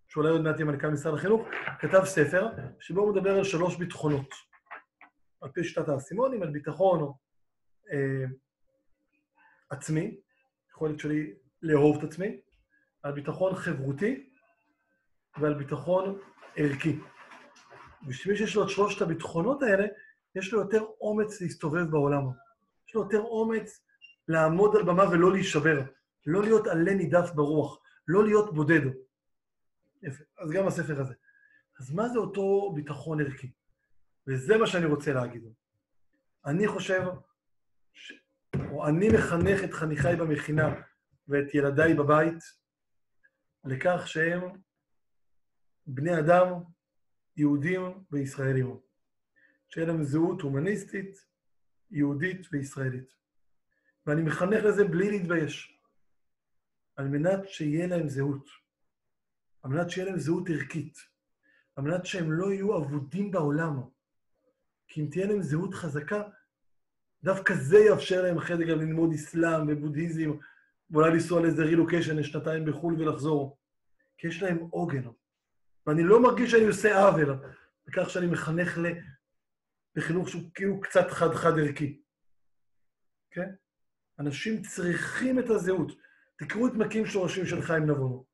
[0.09, 1.43] שאולי עוד מעט יהיה מנכ"ל משרד החינוך,
[1.81, 2.49] כתב ספר
[2.81, 4.35] שבו הוא מדבר על שלוש ביטחונות.
[5.41, 7.13] על פי שיטת האסימונים, על ביטחון
[7.93, 8.25] אה,
[9.71, 10.17] עצמי,
[10.71, 12.41] יכולת שלי לאהוב את עצמי,
[13.03, 14.31] על ביטחון חברותי
[15.41, 16.19] ועל ביטחון
[16.57, 16.99] ערכי.
[18.07, 19.87] בשביל שיש לו את שלושת הביטחונות האלה,
[20.35, 22.23] יש לו יותר אומץ להסתובב בעולם.
[22.89, 23.81] יש לו יותר אומץ
[24.29, 25.83] לעמוד על במה ולא להישבר.
[26.27, 28.81] לא להיות עלה נידף ברוח, לא להיות בודד.
[30.03, 31.15] יפה, אז גם הספר הזה.
[31.81, 33.53] אז מה זה אותו ביטחון ערכי?
[34.27, 35.45] וזה מה שאני רוצה להגיד.
[36.47, 37.03] אני חושב,
[37.93, 38.13] ש...
[38.71, 40.75] או אני מחנך את חניכיי במכינה
[41.29, 42.39] ואת ילדיי בבית
[43.65, 44.43] לכך שהם
[45.87, 46.53] בני אדם,
[47.37, 48.77] יהודים וישראלים.
[49.69, 51.27] שיהיה להם זהות הומניסטית,
[51.91, 53.18] יהודית וישראלית.
[54.09, 55.81] ואני מחנך לזה בלי להתבייש.
[56.97, 58.47] על מנת שיהיה להם זהות.
[59.63, 60.99] על מנת שיהיה להם זהות ערכית.
[61.77, 63.81] על מנת שהם לא יהיו אבודים בעולם.
[64.87, 66.23] כי אם תהיה להם זהות חזקה,
[67.23, 70.31] דווקא זה יאפשר להם אחרי זה גם ללמוד אסלאם ובודהיזם,
[70.91, 73.59] ואולי לנסוע לאיזה רילוקיישן לשנתיים בחו"ל ולחזור.
[74.19, 75.03] כי יש להם עוגן.
[75.87, 77.35] ואני לא מרגיש שאני עושה עוול
[77.87, 78.79] בכך שאני מחנך
[79.97, 82.03] לחינוך שהוא כאילו קצת חד-חד ערכי.
[83.31, 83.55] כן?
[84.19, 85.93] אנשים צריכים את הזהות.
[86.39, 88.25] תקראו את מקים שורשים של חיים נבונו.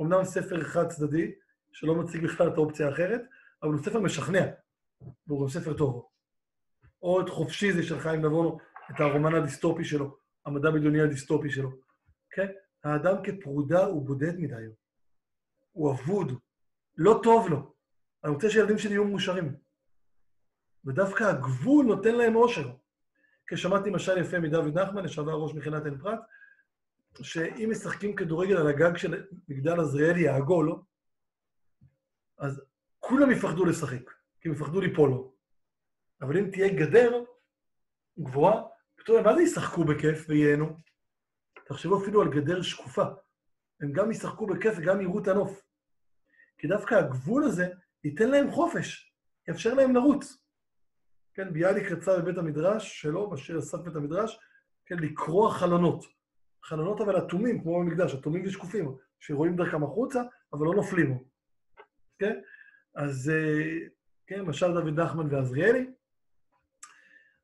[0.00, 1.32] אמנם ספר חד צדדי,
[1.72, 3.20] שלא מציג בכלל את האופציה האחרת,
[3.62, 4.46] אבל הוא ספר משכנע,
[5.26, 6.08] והוא גם ספר טוב.
[7.02, 8.58] או את חופשי זה של חיים נבונו,
[8.90, 10.16] את הרומן הדיסטופי שלו,
[10.46, 11.70] המדע בדיוני הדיסטופי שלו.
[12.30, 12.46] כן?
[12.84, 14.64] האדם כפרודה הוא בודד מדי.
[15.72, 16.32] הוא אבוד,
[16.96, 17.74] לא טוב לו.
[18.24, 19.56] אני רוצה שילדים שלי יהיו מאושרים.
[20.84, 22.70] ודווקא הגבול נותן להם אושר.
[23.46, 26.18] כי שמעתי משל יפה מדוד נחמן, לשעבר ראש מכינת עין פרת,
[27.22, 30.76] שאם משחקים כדורגל על הגג של מגדל עזריאלי העגול,
[32.38, 32.62] אז
[33.00, 35.34] כולם יפחדו לשחק, כי הם יפחדו ליפול לו.
[36.22, 37.24] אבל אם תהיה גדר
[38.18, 38.62] גבוהה,
[38.96, 40.76] פתאום מה זה ישחקו בכיף וייהנו?
[41.66, 43.04] תחשבו אפילו על גדר שקופה.
[43.80, 45.62] הם גם ישחקו בכיף וגם יראו את הנוף.
[46.58, 47.68] כי דווקא הגבול הזה
[48.04, 49.14] ייתן להם חופש,
[49.48, 50.43] יאפשר להם לרוץ.
[51.34, 54.38] כן, ביאליק רצה בבית המדרש שלו, בשיר אסף בית המדרש,
[54.86, 56.04] כן, לקרוע חלונות.
[56.64, 60.22] חלונות אבל אטומים, כמו במקדש, אטומים ושקופים, שרואים דרכם החוצה,
[60.52, 61.18] אבל לא נופלים.
[62.18, 62.40] כן?
[62.94, 63.78] אז, אה,
[64.26, 65.90] כן, למשל דוד נחמן ועזריאלי.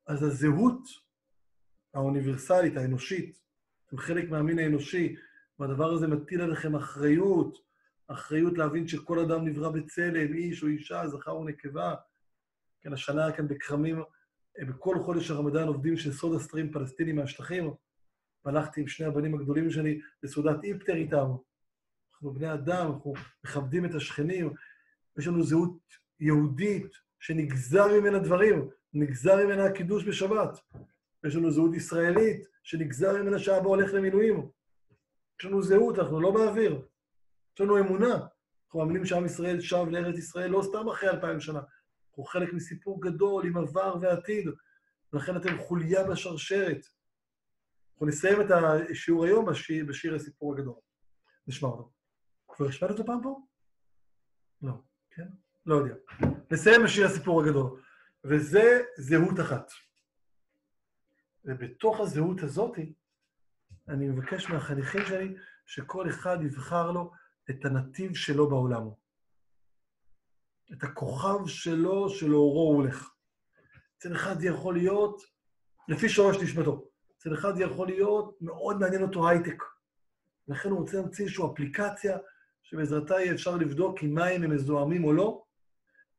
[0.07, 0.82] אז הזהות
[1.95, 3.41] האוניברסלית, האנושית,
[3.86, 5.16] אתם חלק מהמין האנושי,
[5.59, 7.59] והדבר הזה מטיל עליכם אחריות,
[8.09, 11.95] אחריות להבין שכל אדם נברא בצלם, איש או אישה, זכר או נקבה.
[12.83, 14.03] כן, השנה כאן בכרמים,
[14.59, 17.74] אה, בכל חודש הרמדאן עובדים של סודה סטרים פלסטינים מהשטחים.
[18.45, 21.26] והלכתי עם שני הבנים הגדולים שלי לסעודת איפטר איתם.
[22.12, 23.12] אנחנו בני אדם, אנחנו
[23.45, 24.53] מכבדים את השכנים,
[25.18, 25.78] יש לנו זהות
[26.20, 30.59] יהודית שנגזר ממנה דברים, נגזר ממנה הקידוש בשבת.
[31.26, 34.49] יש לנו זהות ישראלית שנגזר ממנה שאבא הולך למילואים.
[35.41, 36.87] יש לנו זהות, אנחנו לא באוויר.
[37.55, 38.14] יש לנו אמונה.
[38.66, 41.61] אנחנו מאמינים שעם ישראל שב לארץ ישראל לא סתם אחרי אלפיים שנה.
[42.20, 44.48] אנחנו חלק מסיפור גדול עם עבר ועתיד,
[45.12, 46.86] ולכן אתם חוליה בשרשרת.
[47.92, 48.46] אנחנו נסיים את
[48.90, 50.74] השיעור היום בשיר, בשיר הסיפור הגדול.
[51.46, 51.92] נשמע אותו.
[52.48, 53.40] כבר השמעת אותו פעם פה?
[54.62, 54.72] לא,
[55.10, 55.26] כן?
[55.66, 55.94] לא יודע.
[56.50, 57.82] נסיים בשיר הסיפור הגדול.
[58.24, 59.70] וזה זהות אחת.
[61.44, 62.78] ובתוך הזהות הזאת,
[63.88, 67.12] אני מבקש מהחניכים שלי שכל אחד יבחר לו
[67.50, 68.99] את הנתיב שלו בעולם.
[70.72, 73.10] את הכוכב שלו, שלאורו הוא הולך.
[73.98, 75.22] אצל אחד זה יכול להיות
[75.88, 76.88] לפי שורש נשמתו.
[77.18, 79.62] אצל אחד זה יכול להיות מאוד מעניין אותו הייטק.
[80.48, 82.18] לכן הוא רוצה להמציא איזושהי אפליקציה
[82.62, 85.42] שבעזרתה יהיה אפשר לבדוק אם מים הם מזוהמים או לא,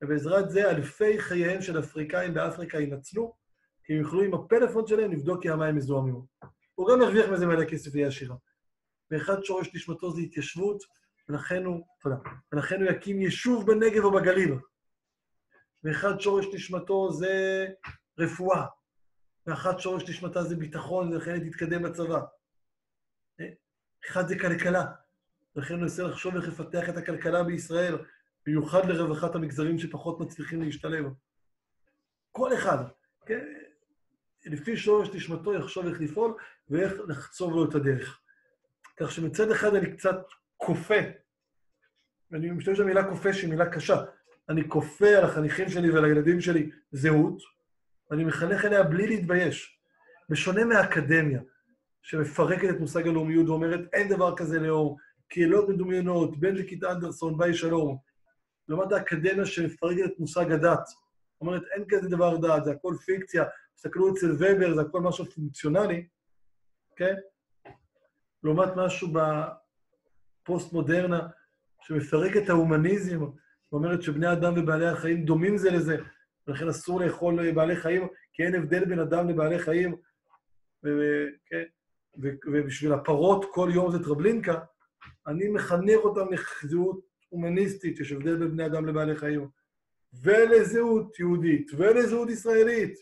[0.01, 3.35] ובעזרת זה אלפי חייהם של אפריקאים באפריקה ינצלו,
[3.83, 6.21] כי הם יוכלו עם הפלאפון שלהם לבדוק אם המים מזוהמים.
[6.75, 8.35] הוא גם ירוויח מזה מלא כסף ויהיה עשירה.
[9.11, 10.83] ואחד שורש נשמתו זה התיישבות,
[11.31, 12.15] ולכן הוא, תודה,
[12.51, 14.53] ולכן הוא יקים יישוב בנגב או בגליל.
[15.83, 17.67] ואחד שורש נשמתו זה
[18.17, 18.65] רפואה,
[19.47, 22.21] ואחת שורש נשמתה זה ביטחון, ולכן היא תתקדם בצבא.
[24.09, 24.85] אחד זה כלכלה,
[25.55, 27.97] ולכן הוא מנסה לחשוב איך לפתח את הכלכלה בישראל,
[28.45, 31.05] במיוחד לרווחת המגזרים שפחות מצליחים להשתלב.
[32.31, 32.77] כל אחד,
[33.25, 33.45] כן?
[34.45, 36.37] לפי שורש נשמתו יחשוב איך לפעול
[36.69, 38.19] ואיך לחצוב לו את הדרך.
[38.97, 40.15] כך שמצד אחד אני קצת
[40.65, 40.95] כופה,
[42.31, 44.03] ואני משתמש במילה כופה שהיא מילה קשה,
[44.49, 47.37] אני כופה על החניכים שלי ועל הילדים שלי זהות,
[48.09, 49.79] ואני מחנך אליה בלי להתבייש.
[50.29, 51.41] בשונה מהאקדמיה,
[52.01, 54.95] שמפרקת את מושג הלאומיות ואומרת, אין דבר כזה לאום,
[55.27, 57.97] קהילות מדומיינות, בן לכיתה אנדרסון, ביי שלום.
[58.67, 60.89] לעומת האקדמיה שמפרקת את מושג הדת.
[61.41, 63.43] אומרת, אין כזה דבר דת, זה הכל פיקציה,
[63.75, 66.07] תסתכלו אצל ובר, זה הכל משהו פונקציונלי,
[66.95, 67.15] כן?
[68.43, 69.07] לעומת משהו
[70.51, 71.27] בפוסט-מודרנה,
[71.81, 73.19] שמפרק את ההומניזם,
[73.71, 75.97] ואומרת שבני אדם ובעלי החיים דומים זה לזה,
[76.47, 79.95] ולכן אסור לאכול בעלי חיים, כי אין הבדל בין אדם לבעלי חיים,
[81.45, 81.63] כן?
[82.51, 84.59] ובשביל הפרות כל יום זה טרבלינקה,
[85.27, 86.25] אני מחנך אותם
[86.63, 86.99] לזהות
[87.29, 89.47] הומניסטית, שיש הבדל בין בני אדם לבעלי חיים,
[90.23, 92.93] ולזהות יהודית, ולזהות ישראלית.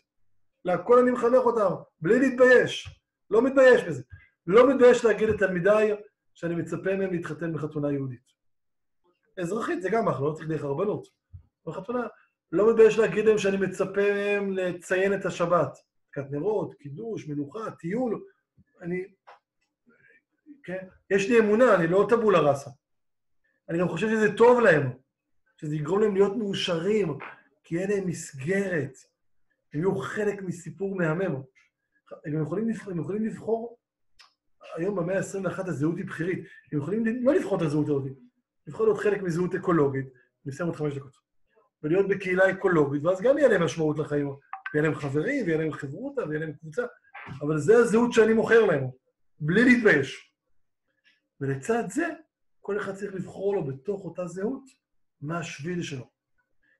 [0.66, 2.90] להכל אני מחנך אותם, בלי להתבייש.
[3.30, 4.04] לא מתבייש בזה.
[4.48, 5.96] לא מתבייש להגיד לתלמידיי
[6.40, 8.34] שאני מצפה מהם להתחתן בחתונה יהודית.
[9.40, 11.08] אזרחית זה גם אחלה, לא צריך דרך הרבנות.
[11.66, 12.08] בחתונה,
[12.52, 15.78] לא מתבייש להגיד להם שאני מצפה מהם לציין את השבת.
[16.18, 18.24] הדלקת נרות, קידוש, מנוחה, טיול.
[18.82, 19.04] אני...
[20.64, 20.88] כן?
[21.10, 22.70] יש לי אמונה, אני לא טבולה ראסה.
[23.70, 24.92] אני גם חושב שזה טוב להם,
[25.58, 27.18] שזה יגרום להם להיות מאושרים,
[27.64, 28.94] כי יהיה להם מסגרת.
[29.74, 31.42] הם יהיו חלק מסיפור מהמם.
[32.26, 33.79] הם יכולים, הם יכולים לבחור,
[34.76, 36.40] היום במאה ה-21 הזהות היא בכירית,
[36.72, 38.04] הם יכולים לא לבחור את הזהות הזאת,
[38.68, 40.06] לבחור להיות חלק מזהות אקולוגית,
[40.46, 41.16] אני אסיים עוד חמש דקות,
[41.84, 46.22] ולהיות בקהילה אקולוגית, ואז גם יהיה להם משמעות לחיים, ויהיה להם חברים, ויהיה להם חברותא,
[46.22, 46.84] ויהיה להם קבוצה,
[47.42, 48.84] אבל זה הזהות שאני מוכר להם,
[49.40, 50.34] בלי להתבייש.
[51.42, 52.08] ולצד זה,
[52.62, 54.64] כל אחד צריך לבחור לו בתוך אותה זהות
[55.22, 56.10] מה השביל שלו.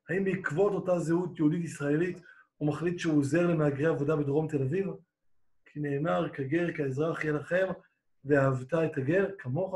[0.10, 2.22] האם בעקבות אותה זהות יהודית-ישראלית
[2.58, 4.88] הוא מחליט שהוא עוזר למהגרי עבודה בדרום תל אביב?
[5.72, 7.68] כי נאמר, כגר, כאזרח יהיה לכם,
[8.26, 9.76] ואהבת את הגר כמוך.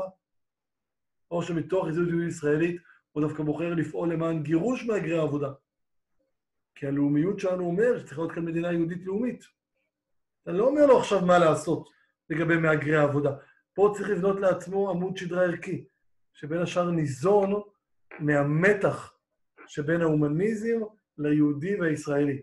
[1.30, 2.82] או שמתוך זהות יהודית-ישראלית
[3.12, 5.52] הוא דווקא בוחר לפעול למען גירוש מהגרי העבודה.
[6.74, 9.44] כי הלאומיות שלנו אומר שצריכה להיות כאן מדינה יהודית לאומית.
[10.42, 11.88] אתה לא אומר לו עכשיו מה לעשות
[12.30, 13.30] לגבי מהגרי העבודה.
[13.74, 15.84] פה צריך לבנות לעצמו עמוד שדרה ערכי,
[16.32, 17.62] שבין השאר ניזון
[18.18, 19.14] מהמתח
[19.66, 20.80] שבין ההומניזם
[21.18, 22.42] ליהודי והישראלי.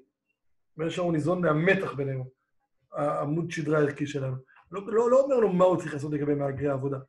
[0.77, 2.31] בין השאר הוא ניזון מהמתח בינינו,
[2.93, 4.35] העמוד שדרה הערכי שלנו.
[4.71, 6.99] לא, לא, לא אומר לו מה הוא צריך לעשות לגבי מהגרי העבודה.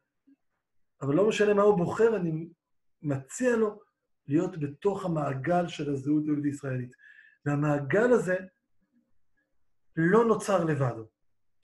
[1.02, 2.48] אבל לא משנה מה הוא בוחר, אני
[3.02, 3.80] מציע לו
[4.28, 6.94] להיות בתוך המעגל של הזהות היהודית-ישראלית.
[7.46, 8.36] והמעגל הזה
[9.96, 10.94] לא נוצר לבד.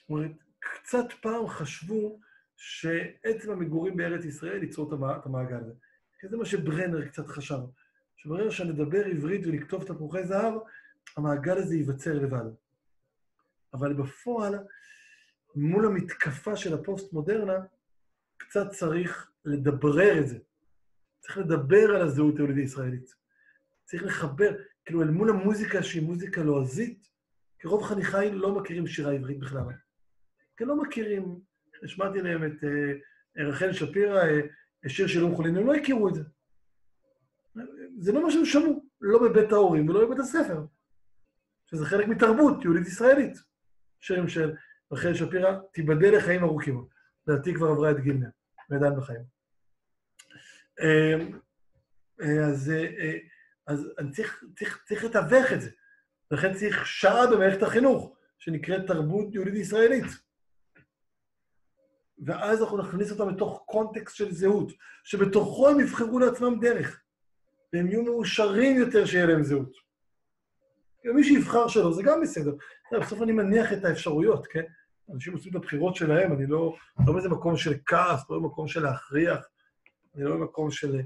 [0.00, 2.20] זאת אומרת, קצת פעם חשבו
[2.56, 5.72] שעצם המגורים בארץ ישראל ייצור את המעגל הזה.
[6.20, 7.58] כי זה מה שברנר קצת חשב.
[8.16, 10.54] שברגע שנדבר עברית ונכתוב תפוחי זהב,
[11.16, 12.44] המעגל הזה ייווצר לבד.
[13.74, 14.54] אבל בפועל,
[15.54, 17.58] מול המתקפה של הפוסט-מודרנה,
[18.36, 20.38] קצת צריך לדברר את זה.
[21.20, 23.14] צריך לדבר על הזהות היהודית-ישראלית.
[23.84, 27.08] צריך לחבר, כאילו, אל מול המוזיקה שהיא מוזיקה לועזית,
[27.58, 29.64] כי רוב חניכיי לא מכירים שירה עברית בכלל.
[30.56, 31.40] כי לא מכירים,
[31.82, 36.14] השמעתי להם את uh, רחל שפירא, uh, שיר של אום חולין, הם לא הכירו את
[36.14, 36.22] זה.
[37.98, 40.64] זה לא מה שהם שמעו, לא בבית ההורים ולא בבית הספר.
[41.66, 43.47] שזה חלק מתרבות יהודית-ישראלית.
[44.00, 44.54] שירים של
[44.92, 46.84] רחל שפירא, תיבדל לחיים ארוכים.
[47.26, 48.28] לדעתי כבר עברה את גיל 100,
[48.70, 49.22] ועדיין בחיים.
[50.80, 51.14] אה,
[52.46, 53.18] אז, אה, אה,
[53.66, 55.70] אז אני צריך, צריך, צריך לתווך את זה.
[56.30, 60.04] לכן צריך שעה במערכת החינוך, שנקראת תרבות יהודית-ישראלית.
[62.26, 64.72] ואז אנחנו נכניס אותם לתוך קונטקסט של זהות,
[65.04, 67.02] שבתוכו הם יבחרו לעצמם דרך,
[67.72, 69.87] והם יהיו מאושרים יותר שיהיה להם זהות.
[71.04, 72.54] מי שיבחר שלו, זה גם בסדר.
[73.00, 74.62] בסוף אני מניח את האפשרויות, כן?
[75.14, 76.76] אנשים עושים את הבחירות שלהם, אני לא,
[77.06, 79.48] לא באיזה מקום של כעס, לא במקום של להכריח,
[80.14, 81.00] אני לא במקום של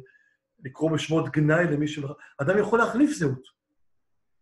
[0.65, 1.99] לקרוא בשמות גנאי למי ש...
[2.39, 3.43] אדם יכול להחליף זהות.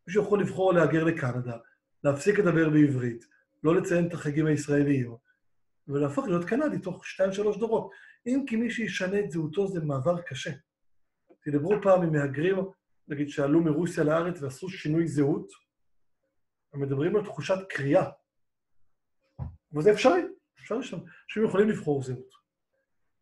[0.06, 1.56] מישהו יכול לבחור להגר לקנדה,
[2.04, 3.24] להפסיק לדבר בעברית,
[3.64, 5.14] לא לציין את החגים הישראליים,
[5.88, 7.90] ולהפוך להיות קנדי תוך שתיים, שלוש דורות.
[8.26, 10.50] אם כי מי שישנה את זהותו זה מעבר קשה.
[11.42, 12.56] תדברו פעם עם מהגרים,
[13.10, 15.52] נגיד, שעלו מרוסיה לארץ ועשו שינוי זהות,
[16.74, 18.10] הם מדברים על תחושת קריאה.
[19.72, 20.20] וזה אפשרי,
[20.60, 20.98] אפשר שם.
[20.98, 22.30] אנשים יכולים לבחור זהות.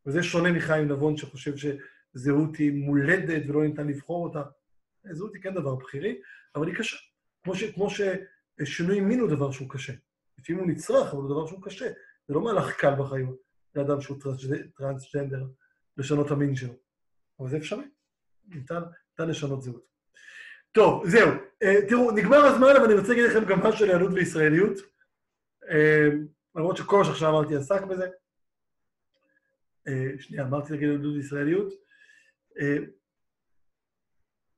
[0.07, 4.43] וזה שונה מחיים נבון שחושב שזהות היא מולדת ולא ניתן לבחור אותה.
[5.11, 6.20] זהות היא כן דבר בכירי,
[6.55, 6.97] אבל היא קשה.
[7.43, 9.93] כמו, ש, כמו ששינוי מין הוא דבר שהוא קשה.
[10.39, 11.86] לפעמים הוא נצרך, אבל הוא דבר שהוא קשה.
[12.28, 13.36] זה לא מהלך קל בחיים
[13.74, 14.18] לאדם שהוא
[14.76, 15.47] טרנסג'נדר,
[15.97, 16.74] לשנות המין שלו.
[17.41, 17.84] אבל זה אפשרי.
[18.45, 18.82] ניתן,
[19.21, 19.87] ניתן לשנות זהות.
[20.73, 21.29] טוב, זהו.
[21.64, 24.79] Uh, תראו, נגמר הזמן, אבל אני רוצה להגיד לכם גם משהו על יהדות וישראליות.
[25.64, 26.14] Uh,
[26.55, 28.09] למרות שכל מה שעכשיו אמרתי עסק בזה.
[29.89, 31.73] Uh, שנייה, אמרתי להגיד יהדות וישראליות.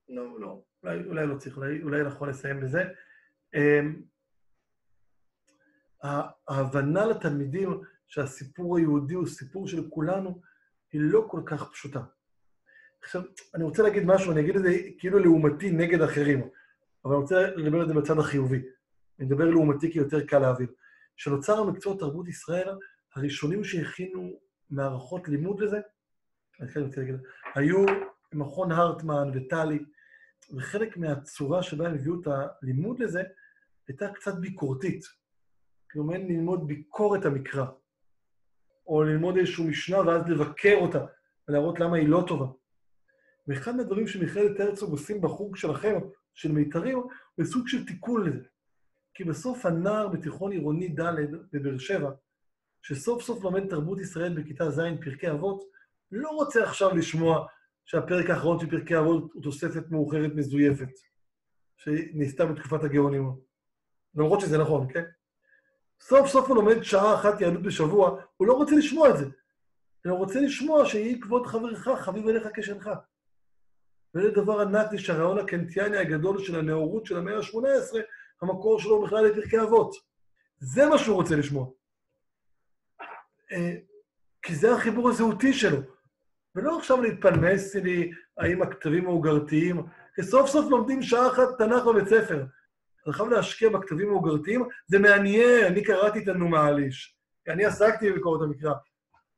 [0.09, 2.83] לא, לא, אולי, אולי לא צריך, אולי, אולי נכון לסיים בזה.
[3.55, 3.59] Uh,
[6.47, 10.41] ההבנה לתלמידים שהסיפור היהודי הוא סיפור של כולנו,
[10.91, 12.01] היא לא כל כך פשוטה.
[13.03, 13.21] עכשיו,
[13.55, 16.49] אני רוצה להגיד משהו, אני אגיד את זה כאילו לעומתי נגד אחרים,
[17.05, 18.61] אבל אני רוצה לדבר על זה בצד החיובי.
[19.19, 20.67] אני מדבר לעומתי כי יותר קל להבין.
[21.17, 22.69] כשנוצר המקצוע תרבות ישראל,
[23.15, 24.31] הראשונים שהכינו
[24.69, 25.79] מערכות לימוד לזה,
[26.61, 27.15] אני כן רוצה להגיד,
[27.55, 27.85] היו
[28.33, 29.79] מכון הרטמן וטלי,
[30.57, 32.27] וחלק מהצורה שבה הם הביאו את
[32.61, 33.23] הלימוד לזה,
[33.87, 35.05] הייתה קצת ביקורתית.
[35.91, 37.65] כלומר, ללמוד ביקורת המקרא,
[38.87, 41.05] או ללמוד איזושהי משנה ואז לבקר אותה,
[41.47, 42.45] ולהראות למה היא לא טובה.
[43.47, 45.99] ואחד מהדברים שמכללת הרצוג עושים בחוג שלכם,
[46.33, 46.97] של מיתרים,
[47.35, 48.47] הוא סוג של תיקון לזה.
[49.13, 51.15] כי בסוף הנער בתיכון עירוני ד'
[51.53, 52.11] בבאר שבע,
[52.81, 55.63] שסוף סוף לומד תרבות ישראל בכיתה ז', פרקי אבות,
[56.11, 57.47] לא רוצה עכשיו לשמוע
[57.85, 60.89] שהפרק האחרון של פרקי אבות הוא תוספת מאוחרת מזויפת,
[61.77, 63.31] שנעשתה בתקופת הגאונים.
[64.15, 65.03] למרות שזה נכון, כן?
[66.01, 69.25] סוף סוף הוא לומד שעה אחת יהדות בשבוע, הוא לא רוצה לשמוע את זה.
[70.05, 72.89] הוא רוצה לשמוע שיהי כבוד חברך, חביב עליך כשלך.
[74.15, 77.97] וזה דבר ענק לי שהרעיון הקנטיאני הגדול של הנאורות של המאה ה-18,
[78.41, 79.95] המקור שלו בכלל לפרקי אבות.
[80.59, 81.67] זה מה שהוא רוצה לשמוע.
[83.51, 83.75] אה,
[84.41, 85.77] כי זה החיבור הזהותי שלו.
[86.55, 89.81] ולא עכשיו להתפלמס לי האם הכתבים האוגרתיים,
[90.15, 92.45] כי סוף סוף לומדים שעה אחת תנ"ך בבית ספר.
[93.03, 97.17] אתה חייב להשקיע בכתבים האוגרתיים, זה מעניין, אני קראתי את הנומאליש.
[97.47, 98.73] אני עסקתי בביקורת המקרא,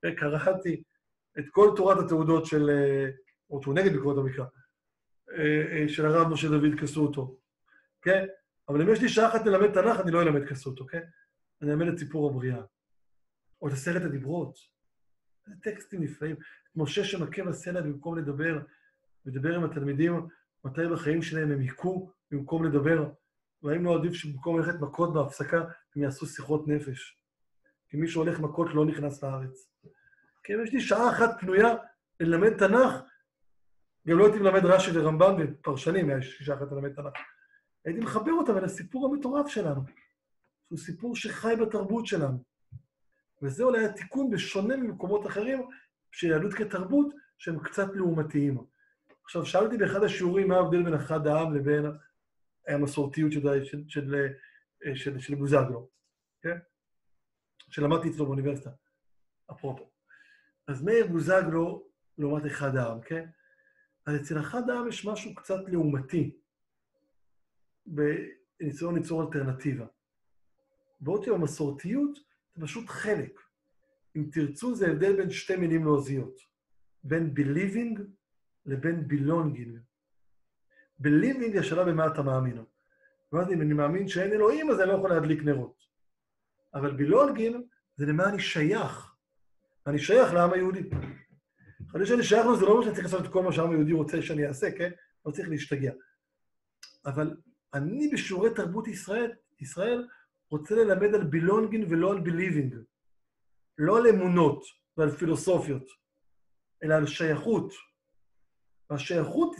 [0.06, 0.84] וקראתי
[1.40, 3.10] את כל תורת התעודות של, אה,
[3.50, 4.46] או שהוא נגד ביקורת המקרא,
[5.88, 7.38] של הרב משה דוד קסוטו,
[8.02, 8.26] כן?
[8.70, 11.02] אבל אם יש לי שעה אחת ללמד תנ"ך, אני לא אלמד קסוטו, כן?
[11.62, 12.62] אני אלמד את סיפור הבריאה.
[13.62, 14.58] או את עשרת הדיברות.
[15.46, 16.36] זה טקסטים נפלאים.
[16.76, 18.60] משה שמכה בסלע במקום לדבר,
[19.26, 20.28] מדבר עם התלמידים
[20.66, 23.10] מתי בחיים שלהם הם היכו במקום לדבר.
[23.64, 25.58] והאם לא עדיף שבמקום ללכת מכות בהפסקה,
[25.96, 27.18] הם יעשו שיחות נפש?
[27.90, 29.70] כי מי שהולך מכות לא נכנס לארץ.
[30.44, 31.76] כי אם יש לי שעה אחת פנויה
[32.20, 32.94] ללמד תנ"ך,
[34.08, 37.14] גם לא הייתי מלמד רש"י ורמב"ם ופרשנים, היה שעה אחת ללמד תנ"ך.
[37.86, 39.82] הייתי מחבר אותם אל הסיפור המטורף שלנו,
[40.68, 42.44] שהוא סיפור שחי בתרבות שלנו.
[43.42, 45.68] וזה אולי התיקון בשונה ממקומות אחרים,
[46.12, 48.58] של יהדות כתרבות, שהם קצת לעומתיים.
[49.24, 51.86] עכשיו, שאלתי באחד השיעורים מה ההבדל בין אחד העם לבין
[52.68, 54.28] המסורתיות של, של, של,
[54.96, 55.90] של, של בוזגלו,
[56.42, 56.58] כן?
[57.70, 58.70] שלמדתי אצלו באוניברסיטה,
[59.52, 59.90] אפרופו.
[60.68, 61.88] אז מאיר בוזגלו
[62.18, 63.26] לעומת אחד העם, כן?
[64.06, 66.38] אז אצל אחד העם יש משהו קצת לעומתי,
[67.86, 69.86] בניסיון ליצור אלטרנטיבה.
[71.00, 72.20] בעוד שבמסורתיות
[72.56, 73.40] זה פשוט חלק.
[74.16, 76.40] אם תרצו, זה הבדל בין שתי מילים לועזיות,
[77.04, 78.02] בין believing
[78.66, 79.80] לבין belonging.
[81.02, 82.64] believing זה השאלה במה אתה מאמין.
[83.32, 85.84] זאת אם אני מאמין שאין אלוהים, אז אני לא יכול להדליק נרות.
[86.74, 87.58] אבל belonging
[87.96, 89.16] זה למה אני שייך.
[89.88, 90.90] אני שייך לעם היהודי.
[91.94, 94.22] אחרי שאני שייך זה לא אומר שאני צריך לעשות את כל מה שהעם היהודי רוצה
[94.22, 94.92] שאני אעשה, כן?
[95.26, 95.92] לא צריך להשתגע.
[97.06, 97.36] אבל
[97.74, 100.08] אני בשיעורי תרבות ישראל, ישראל
[100.52, 102.76] רוצה ללמד על בילונגין ולא על בליבינג.
[103.78, 104.64] לא על אמונות
[104.98, 105.86] ועל פילוסופיות,
[106.84, 107.74] אלא על שייכות.
[108.90, 109.56] והשייכות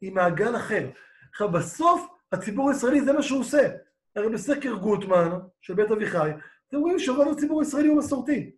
[0.00, 0.90] היא מעגל אחר.
[1.30, 3.76] עכשיו, בסוף הציבור הישראלי זה מה שהוא עושה.
[4.16, 6.30] הרי בסקר גוטמן של בית אביחי,
[6.68, 8.56] אתם רואים שרוב הציבור הישראלי הוא מסורתי.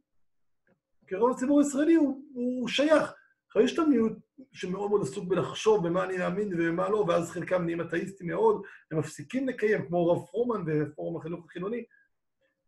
[1.13, 3.15] כי רוב הציבור הישראלי הוא, הוא שייך.
[3.47, 4.13] עכשיו, יש את המיעוט
[4.53, 8.99] שמאוד מאוד עסוק בלחשוב במה אני מאמין ובמה לא, ואז חלקם נהיים אתאיסטים מאוד, הם
[8.99, 11.85] מפסיקים לקיים, כמו רב פרומן ופורום החינוך החילוני,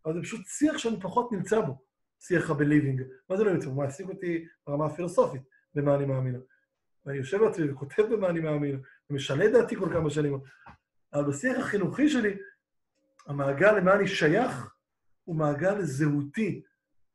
[0.05, 1.79] אבל זה פשוט שיח שאני פחות נמצא בו,
[2.21, 3.03] שיח הבליבינג.
[3.31, 3.75] מה זה לא נמצא בו?
[3.75, 5.43] מעסיק אותי ברמה הפילוסופית,
[5.75, 6.41] במה אני מאמין.
[7.07, 8.81] ואני יושב בעצמי וכותב במה אני מאמין,
[9.11, 10.41] ומשנה דעתי כל כמה שנים.
[11.15, 12.37] אבל בשיח החינוכי שלי,
[13.27, 14.75] המעגל למה אני שייך
[15.25, 16.63] הוא מעגל זהותי,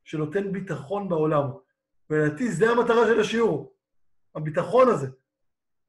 [0.09, 1.43] שנותן ביטחון בעולם.
[2.09, 3.75] ולדעתי זה המטרה של השיעור,
[4.35, 5.07] הביטחון הזה,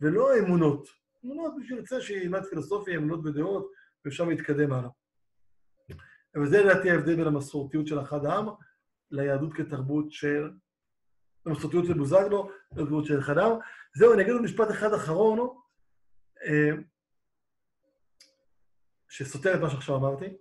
[0.00, 0.88] ולא האמונות.
[1.24, 3.72] אמונות, מי שירצה שילמד פילוסופיה, אמונות ודעות,
[4.04, 4.90] ואפשר להתקדם הלאה.
[6.36, 8.46] וזה לדעתי ההבדל בין המסורתיות של אחד העם
[9.10, 10.50] ליהדות כתרבות של...
[11.46, 13.52] המסורתיות של בוזגלו, לתרבות של אחד העם.
[13.94, 15.38] זהו, אני אגיד עוד משפט אחד אחרון,
[16.44, 16.70] אה,
[19.08, 20.36] שסותר את מה שעכשיו אמרתי.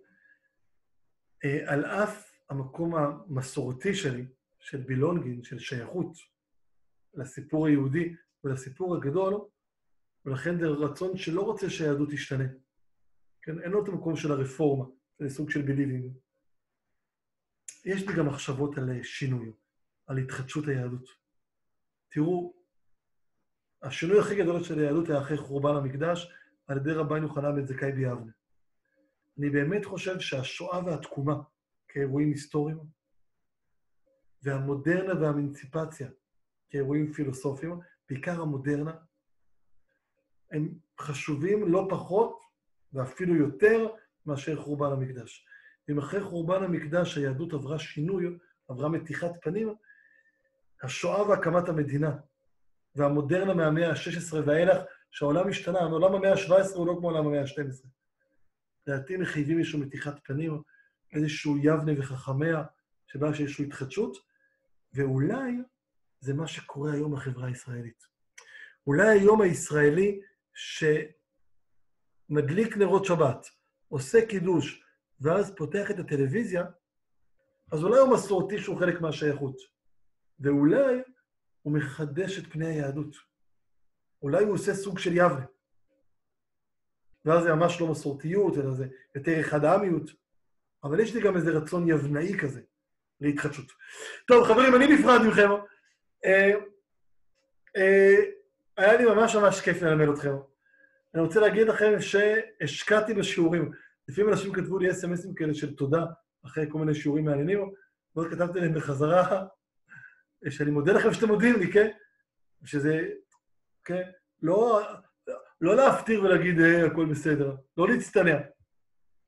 [1.45, 4.25] אה, על אף המקום המסורתי שלי,
[4.59, 6.17] של בילונגין, של שייכות
[7.13, 9.41] לסיפור היהודי ולסיפור הגדול,
[10.25, 12.47] ולכן זה רצון שלא רוצה שהיהדות תשתנה.
[13.41, 14.85] כן, אין לו את המקום של הרפורמה,
[15.19, 16.13] זה סוג של ביליבינג.
[17.85, 19.51] יש לי גם מחשבות על שינוי,
[20.07, 21.09] על התחדשות היהדות.
[22.09, 22.53] תראו,
[23.81, 26.33] השינוי הכי גדול של היהדות היה אחרי חורבן המקדש,
[26.67, 28.31] על ידי רבן יוחנן בן זכאי ביבנה.
[29.37, 31.35] אני באמת חושב שהשואה והתקומה,
[31.89, 32.79] כאירועים היסטוריים,
[34.43, 36.09] והמודרנה והאמנציפציה
[36.69, 37.79] כאירועים פילוסופיים,
[38.09, 38.91] בעיקר המודרנה,
[40.51, 42.39] הם חשובים לא פחות
[42.93, 43.87] ואפילו יותר
[44.25, 45.45] מאשר חורבן המקדש.
[45.89, 48.37] אם אחרי חורבן המקדש היהדות עברה שינוי,
[48.67, 49.75] עברה מתיחת פנים,
[50.83, 52.17] השואה והקמת המדינה
[52.95, 54.77] והמודרנה מהמאה ה-16 ואילך,
[55.11, 57.87] שהעולם השתנה, העולם המאה ה-17 הוא לא כמו העולם המאה ה-12.
[58.87, 60.61] לדעתי מחייבים איזושהי מתיחת פנים,
[61.13, 62.63] איזשהו יבנה וחכמיה,
[63.07, 64.17] שבה יש איזושהי התחדשות,
[64.93, 65.51] ואולי
[66.19, 68.03] זה מה שקורה היום בחברה הישראלית.
[68.87, 70.21] אולי היום הישראלי
[72.29, 73.47] שמדליק נרות שבת,
[73.87, 74.83] עושה קידוש,
[75.21, 76.63] ואז פותח את הטלוויזיה,
[77.71, 79.55] אז אולי הוא מסורתי שהוא חלק מהשייכות.
[80.39, 81.01] ואולי
[81.61, 83.15] הוא מחדש את פני היהדות.
[84.21, 85.45] אולי הוא עושה סוג של יבנה.
[87.25, 90.11] ואז זה ממש לא מסורתיות, אלא זה יותר אחד העמיות.
[90.83, 92.61] אבל יש לי גם איזה רצון יבנאי כזה
[93.21, 93.71] להתחדשות.
[94.27, 95.49] טוב, חברים, אני נפרד מכם.
[96.25, 96.51] אה,
[97.77, 98.15] אה,
[98.77, 100.35] היה לי ממש ממש כיף ללמד אתכם.
[101.13, 103.71] אני רוצה להגיד לכם שהשקעתי בשיעורים.
[104.07, 106.05] לפעמים אנשים כתבו לי אס.אם.אסים כאלה של תודה,
[106.45, 107.71] אחרי כל מיני שיעורים מעניינים,
[108.15, 109.45] ואז כתבתי להם בחזרה,
[110.49, 111.89] שאני מודה לכם שאתם מודים לי, כן?
[112.65, 113.07] שזה,
[113.85, 114.01] כן?
[114.41, 114.81] לא,
[115.61, 118.37] לא להפטיר ולהגיד, אה, הכל בסדר, לא להצטנע.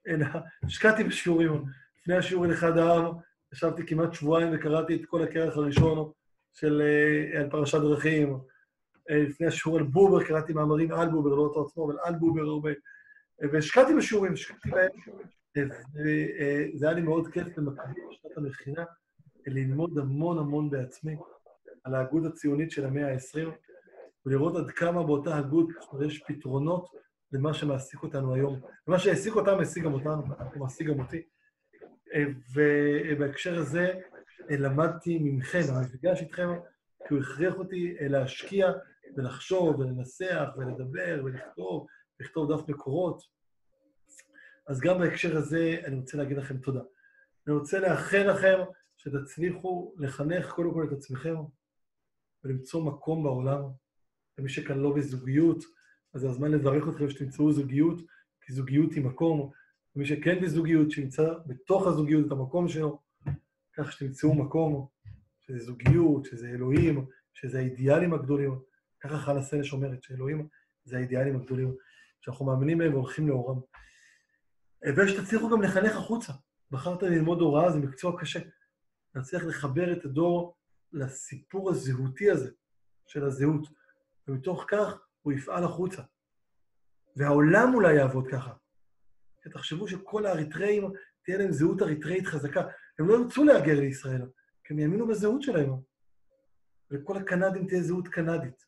[0.07, 0.25] אלא
[0.63, 1.63] השקעתי בשיעורים.
[1.99, 3.13] לפני השיעור על אחד העם,
[3.53, 6.11] ישבתי כמעט שבועיים וקראתי את כל הכרך הראשון
[6.53, 8.37] של, אה, על פרשת דרכים.
[9.09, 12.41] אה, לפני השיעור על בובר, קראתי מאמרים על בובר, לא אותו עצמו, אבל על בובר
[12.41, 12.71] הרבה.
[13.51, 14.89] והשקעתי בשיעורים, השקעתי בהם.
[15.55, 18.83] וזה היה לי מאוד כיף במקביל בשנת המכינה,
[19.47, 21.15] ללמוד המון המון בעצמי
[21.83, 23.49] על ההגות הציונית של המאה ה-20,
[24.25, 25.69] ולראות עד כמה באותה הגות
[26.05, 26.89] יש פתרונות
[27.31, 28.59] למה שמעסיק אותנו היום.
[28.87, 30.23] ומה שהעסיק אותם, העסיק גם אותנו,
[30.53, 31.21] הוא מעסיק גם אותי.
[32.55, 33.93] ובהקשר הזה
[34.49, 36.49] למדתי ממכם, המפגש איתכם,
[37.07, 38.71] כי הוא הכריח אותי להשקיע
[39.17, 41.87] ולחשוב ולנסח ולדבר ולכתוב,
[42.19, 43.23] לכתוב דף מקורות.
[44.67, 46.81] אז גם בהקשר הזה אני רוצה להגיד לכם תודה.
[47.47, 48.57] אני רוצה לאחל לכם
[48.97, 51.35] שתצליחו לחנך קודם כל את עצמכם
[52.43, 53.61] ולמצוא מקום בעולם.
[54.37, 55.63] למי שכאן לא בזוגיות,
[56.13, 58.01] אז זה הזמן לברך אתכם שתמצאו זוגיות,
[58.41, 59.51] כי זוגיות היא מקום.
[59.95, 62.99] ומי שכן בזוגיות, שימצא בתוך הזוגיות את המקום שלו,
[63.73, 64.87] כך שתמצאו מקום,
[65.39, 68.59] שזה זוגיות, שזה אלוהים, שזה האידיאלים הגדולים.
[68.99, 70.47] ככה חנה סנש אומרת, שאלוהים
[70.83, 71.75] זה האידיאלים הגדולים,
[72.21, 73.59] שאנחנו מאמינים בהם והולכים לאורם.
[74.97, 76.33] ושתצליחו גם לחנך החוצה.
[76.71, 78.39] בחרת ללמוד הוראה, זה מקצוע קשה.
[79.15, 80.57] להצליח לחבר את הדור
[80.91, 82.51] לסיפור הזהותי הזה,
[83.07, 83.67] של הזהות.
[84.27, 86.01] ומתוך כך הוא יפעל החוצה.
[87.15, 88.53] והעולם אולי יעבוד ככה.
[89.51, 90.91] תחשבו שכל האריתראים,
[91.23, 92.61] תהיה להם זהות אריתראית חזקה.
[92.99, 94.21] הם לא ירצו להגר לישראל,
[94.63, 95.71] כי הם יאמינו בזהות שלהם.
[96.91, 98.65] לכל הקנדים תהיה זהות קנדית,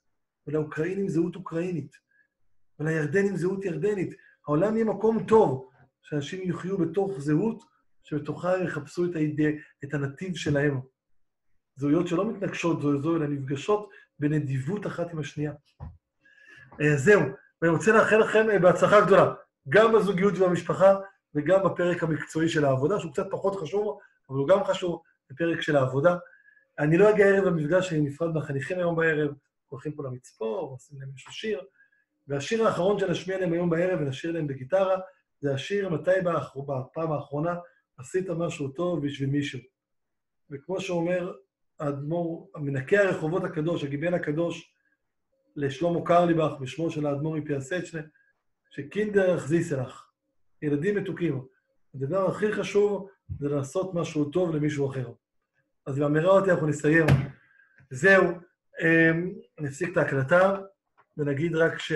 [0.47, 1.95] ולאוקראינים זהות אוקראינית,
[2.79, 4.15] ולירדנים זהות ירדנית.
[4.47, 5.69] העולם יהיה מקום טוב,
[6.01, 7.63] שאנשים יחיו בתוך זהות,
[8.03, 9.41] שבתוכה הם יחפשו את, היד...
[9.83, 10.79] את הנתיב שלהם.
[11.75, 13.89] זהויות שלא מתנגשות זו זו, אלא נפגשות
[14.19, 15.53] בנדיבות אחת עם השנייה.
[16.81, 17.21] אה, זהו,
[17.61, 19.33] ואני רוצה לאחל לכם אה, בהצלחה גדולה,
[19.69, 20.95] גם בזוגיות ובמשפחה
[21.35, 23.99] וגם בפרק המקצועי של העבודה, שהוא קצת פחות חשוב,
[24.29, 26.15] אבל הוא גם חשוב, בפרק של העבודה.
[26.79, 29.31] אני לא אגיע הערב למפגש, אני נפרד מהחניכים היום בערב,
[29.67, 31.61] הולכים פה למצפור, עושים להם איזשהו שיר,
[32.27, 34.99] והשיר האחרון שנשמיע להם היום בערב ונשאיר להם בגיטרה,
[35.41, 36.11] זה השיר מתי
[36.67, 37.55] בפעם האחרונה
[37.97, 39.59] עשית משהו טוב בשביל מישהו.
[40.51, 41.33] וכמו שאומר
[41.79, 44.72] האדמו"ר, מנקה הרחובות הקדוש, הגיבן הקדוש,
[45.55, 48.01] לשלמה קרליבך, בשמו של האדמו"ר מפיאסצ'נה,
[48.69, 50.05] שקינדר יחזיסלך,
[50.61, 51.45] ילדים מתוקים.
[51.95, 55.11] הדבר הכי חשוב זה לעשות משהו טוב למישהו אחר.
[55.85, 57.05] אז עם האמירה אותי אנחנו נסיים.
[57.89, 58.23] זהו,
[58.81, 60.57] אמ, אני אפסיק את ההקלטה,
[61.17, 61.91] ונגיד רק ש...